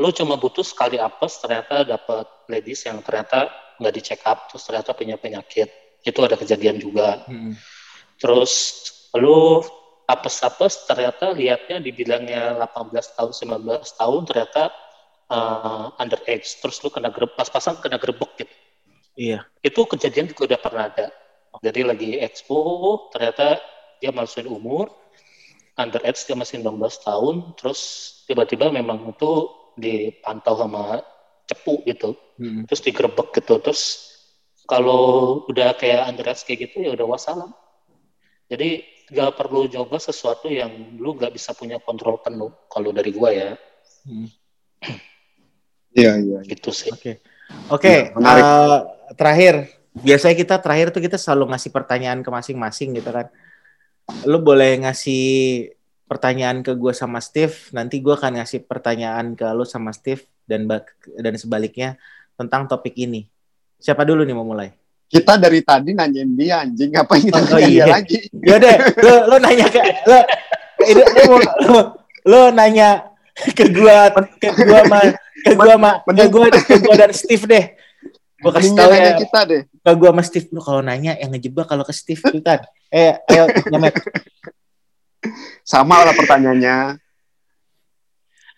[0.00, 4.64] lu cuma butuh sekali apes ternyata dapat ladies yang ternyata nggak di check up terus
[4.64, 5.68] ternyata punya penyakit
[6.00, 7.52] itu ada kejadian juga hmm.
[8.18, 8.52] Terus
[9.16, 9.62] lu
[10.08, 14.62] apes-apes ternyata lihatnya dibilangnya 18 tahun 19 tahun ternyata
[15.28, 16.48] uh, underage.
[16.64, 18.54] Terus lu kena pas-pasan kena gerbek gitu.
[19.18, 19.44] Iya.
[19.60, 21.06] Itu kejadian juga udah pernah ada.
[21.60, 22.58] Jadi lagi expo
[23.12, 23.60] ternyata
[24.00, 24.94] dia masukin umur
[25.78, 27.80] underage dia masih 19 tahun terus
[28.30, 31.04] tiba-tiba memang itu dipantau sama
[31.44, 32.16] cepu gitu.
[32.38, 32.64] Hmm.
[32.64, 33.60] terus digerebek gitu.
[33.60, 33.82] Terus
[34.64, 37.52] kalau udah kayak underage kayak gitu ya udah wassalam
[38.48, 43.32] jadi gak perlu coba sesuatu yang lu gak bisa punya kontrol penuh kalau dari gua
[43.32, 43.50] ya.
[44.04, 44.28] Hmm.
[45.92, 46.38] Iya iya.
[46.44, 46.92] Gitu sih.
[46.92, 47.20] Oke.
[47.72, 48.12] Oke.
[48.12, 48.16] Okay.
[48.16, 48.84] Uh,
[49.16, 53.28] terakhir, biasanya kita terakhir tuh kita selalu ngasih pertanyaan ke masing-masing gitu kan.
[54.24, 55.24] Lu boleh ngasih
[56.08, 60.64] pertanyaan ke gue sama Steve, nanti gue akan ngasih pertanyaan ke lu sama Steve dan
[61.20, 62.00] dan sebaliknya
[62.40, 63.28] tentang topik ini.
[63.76, 64.72] Siapa dulu nih mau mulai?
[65.08, 66.92] Kita dari tadi nanyain dia anjing.
[66.92, 67.84] Ngapain kita oh, iya.
[67.88, 68.28] lagi?
[68.44, 70.18] Ya deh lo, lo nanya ke lo
[70.84, 71.80] ini lo, lo,
[72.28, 75.00] lo nanya ke gua ke gua ma
[75.42, 77.64] ke gua ma ke gua ke gua dan Steve deh.
[78.38, 79.16] Gua kasih tahu ya.
[79.16, 79.62] kita deh.
[79.80, 82.60] Ke gua sama Steve lo kalau nanya yang ngejebak kalau ke Steve itu kan.
[82.92, 83.96] Eh ayo nyamet.
[85.64, 87.00] Sama lah pertanyaannya.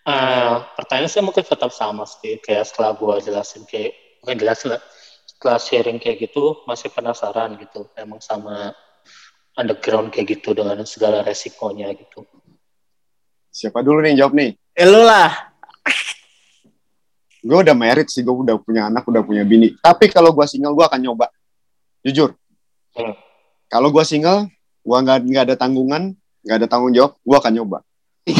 [0.01, 4.81] Uh, pertanyaan saya mungkin tetap sama sih kayak setelah gua jelasin kayak bukan jelasin lah
[5.41, 8.77] setelah sharing kayak gitu masih penasaran gitu emang sama
[9.57, 12.21] underground kayak gitu dengan segala resikonya gitu.
[13.49, 14.53] Siapa dulu nih jawab nih?
[14.77, 15.49] Eh lu lah.
[17.41, 19.73] gue udah merit sih, gue udah punya anak, udah punya bini.
[19.81, 21.33] Tapi kalau gue single, gue akan nyoba.
[22.05, 22.37] Jujur.
[22.93, 23.17] Hmm.
[23.65, 24.45] Kalau gue single,
[24.85, 26.13] gue nggak nggak ada tanggungan,
[26.45, 27.81] nggak ada tanggung jawab, gue akan nyoba.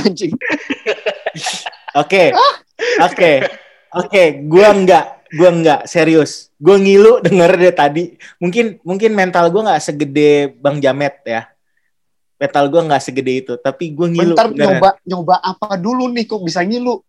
[1.92, 2.32] Oke,
[3.04, 3.32] oke,
[3.92, 4.24] oke.
[4.48, 6.52] Gue nggak gue nggak serius.
[6.60, 8.04] Gue ngilu denger deh tadi.
[8.38, 11.42] Mungkin mungkin mental gue nggak segede bang Jamet ya.
[12.36, 14.82] Mental gue nggak segede itu tapi gue ngilu bentar beneran.
[14.82, 17.00] nyoba nyoba apa dulu nih kok bisa ngilu?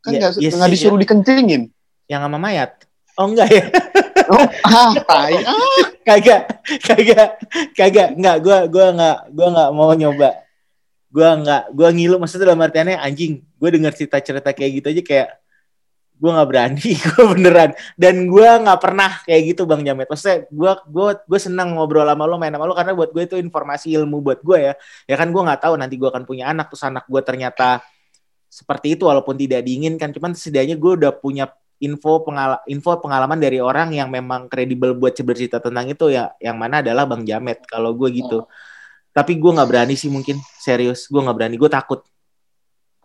[0.00, 1.02] Kan ya, nggak ya, ya, disuruh ya.
[1.06, 1.62] dikencingin.
[2.10, 2.70] Yang sama mayat.
[3.14, 3.64] Oh enggak ya?
[4.30, 5.58] Oh ah tai ah.
[6.06, 7.42] Kagak kagak
[7.74, 8.08] kagak.
[8.14, 10.30] Nggak gue gue nggak gue nggak mau nyoba.
[11.10, 15.02] Gue nggak gue ngilu maksudnya dalam artiannya anjing gue dengar cerita cerita kayak gitu aja
[15.02, 15.28] kayak
[16.20, 17.70] gue nggak berani gue beneran.
[17.96, 20.06] Dan gue nggak pernah kayak gitu bang Jamet.
[20.12, 23.36] Maksudnya gue gue gue senang ngobrol sama lo main sama lo karena buat gue itu
[23.40, 24.72] informasi ilmu buat gue ya.
[25.08, 27.80] Ya kan gue nggak tahu nanti gue akan punya anak terus anak gue ternyata
[28.52, 31.48] seperti itu walaupun tidak diinginkan cuman setidaknya gue udah punya
[31.80, 36.36] info pengal info pengalaman dari orang yang memang kredibel buat bercerita tentang itu ya.
[36.36, 38.44] Yang mana adalah bang Jamet kalau gue gitu.
[38.44, 38.46] Oh.
[39.10, 40.38] tapi gue nggak berani sih mungkin.
[40.60, 41.56] Serius gue nggak berani.
[41.58, 42.04] Gue takut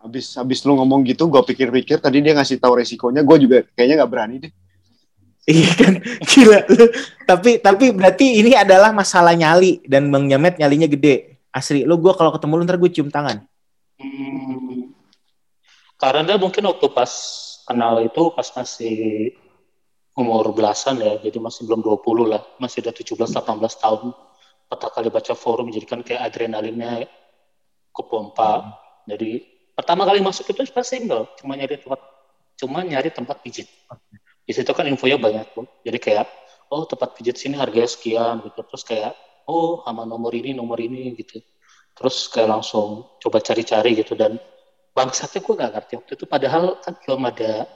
[0.06, 4.06] Habis habis lu ngomong gitu, gue pikir-pikir tadi dia ngasih tahu resikonya, gue juga kayaknya
[4.06, 4.52] nggak berani deh.
[5.46, 5.92] Iya kan,
[6.30, 6.58] gila.
[7.26, 11.42] tapi tapi berarti ini adalah masalah nyali dan Bang Nyamet nyalinya gede.
[11.50, 13.42] Asli, lu gue kalau ketemu lu ntar gue cium tangan.
[13.98, 14.94] Hmm,
[15.98, 17.10] karena mungkin waktu pas
[17.66, 19.32] kenal itu pas masih
[20.14, 24.14] umur belasan ya, jadi masih belum 20 lah, masih udah 17-18 tahun.
[24.66, 27.06] Pertama kali baca forum, jadi kan kayak adrenalinnya
[27.94, 28.52] kepompa.
[28.60, 28.72] Hmm.
[29.06, 32.00] Jadi pertama kali masuk itu pas single cuma nyari tempat
[32.56, 33.68] cuma nyari tempat pijit.
[34.46, 35.68] Di situ kan infonya banyak tuh.
[35.84, 36.26] Jadi kayak
[36.72, 38.64] oh tempat pijit sini harganya sekian gitu.
[38.64, 39.12] Terus kayak
[39.46, 41.44] oh sama nomor ini nomor ini gitu.
[41.92, 44.16] Terus kayak langsung coba cari-cari gitu.
[44.16, 44.40] Dan
[44.96, 46.24] bangsatnya gue gak ngerti waktu itu.
[46.24, 47.68] Padahal kan belum ada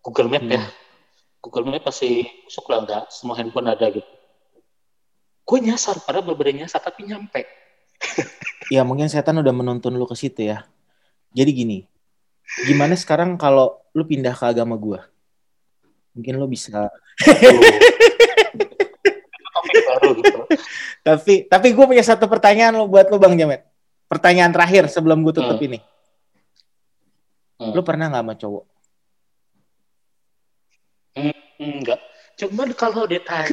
[0.00, 0.48] Google Map ya.
[0.48, 0.56] hmm.
[0.56, 0.64] ya
[1.42, 4.12] Google Map pasti masuk lah nggak semua handphone ada gitu.
[5.42, 7.44] Gue nyasar padahal berbeda nyasar tapi nyampe.
[8.72, 10.64] Ya mungkin setan udah menuntun lu ke situ ya
[11.32, 11.78] jadi gini,
[12.68, 15.00] gimana sekarang kalau lu pindah ke agama gue?
[16.12, 16.92] Mungkin lu bisa.
[21.02, 23.64] tapi tapi gue punya satu pertanyaan lo buat lo bang Jamet.
[24.12, 25.68] Pertanyaan terakhir sebelum gue tutup hmm.
[25.72, 25.78] ini.
[27.56, 27.72] Hmm.
[27.72, 28.64] Lu pernah nggak sama cowok?
[31.16, 32.00] Hmm, enggak.
[32.36, 33.52] Cuman kalau ditanya,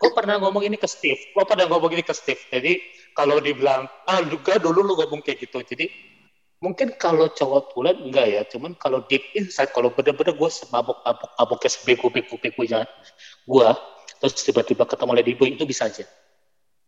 [0.00, 1.20] gue pernah ngomong ini ke Steve.
[1.36, 2.40] Gue pernah ngomong ini ke Steve.
[2.48, 2.80] Jadi
[3.12, 5.60] kalau dibilang, ah juga dulu lu ngomong kayak gitu.
[5.64, 5.88] Jadi
[6.60, 11.30] mungkin kalau cowok tulen enggak ya cuman kalau deep inside kalau bener-bener gue semabuk mabuk
[11.40, 12.84] mabuknya sebego-bego begonya
[13.48, 13.68] gue
[14.20, 16.04] terus tiba-tiba ketemu lady boy itu bisa aja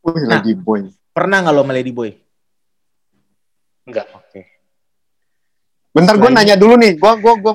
[0.04, 2.12] Wih, nah, lady boy pernah nggak lo sama lady boy
[3.88, 4.52] enggak oke okay.
[5.92, 6.96] Bentar gue nanya dulu nih.
[6.96, 7.54] Gue gua gua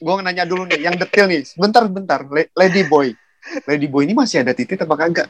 [0.00, 1.44] gua nanya dulu nih yang detail nih.
[1.60, 2.24] Bentar bentar.
[2.56, 3.12] Lady Boy.
[3.68, 5.28] Lady Boy ini masih ada titik apa kagak?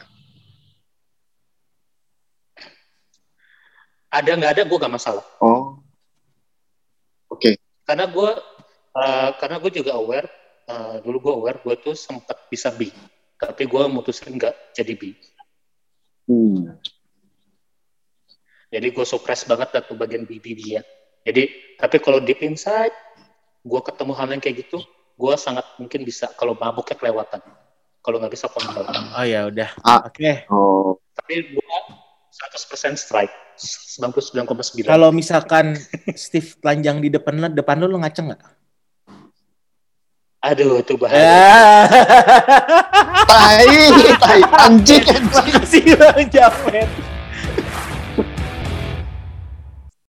[4.07, 5.25] Ada nggak ada gue gak masalah.
[5.43, 5.83] Oh.
[7.87, 8.31] Karena gue
[8.99, 10.27] eh, karena gue juga aware
[10.67, 12.91] eh, dulu gue aware gue tuh sempat bisa B,
[13.39, 15.15] tapi gue mutusin nggak jadi B.
[16.27, 16.75] Hmm.
[18.67, 20.83] Jadi gue suppress banget satu bagian BB dia.
[21.23, 22.91] Jadi tapi kalau deep inside
[23.63, 24.83] gue ketemu hal yang kayak gitu,
[25.15, 27.39] gue sangat mungkin bisa kalau mabuknya kelewatan.
[28.03, 28.83] Kalau nggak bisa kontrol.
[28.87, 29.71] Oh ya udah.
[29.83, 30.03] Ah.
[30.07, 30.47] Oke.
[30.51, 30.99] Oh.
[31.15, 31.77] Tapi gue
[32.31, 34.85] 100% strike, 99,9.
[34.85, 35.73] Kalau misalkan
[36.13, 38.41] Steve telanjang di depan lu, depan lu lu ngaceng nggak?
[40.45, 41.17] Aduh, itu bahaya.
[41.17, 41.49] Ya.
[43.27, 43.67] Tai,
[44.21, 45.33] tai, anjing, anjing.
[45.33, 47.16] Makasih Bang Jamet.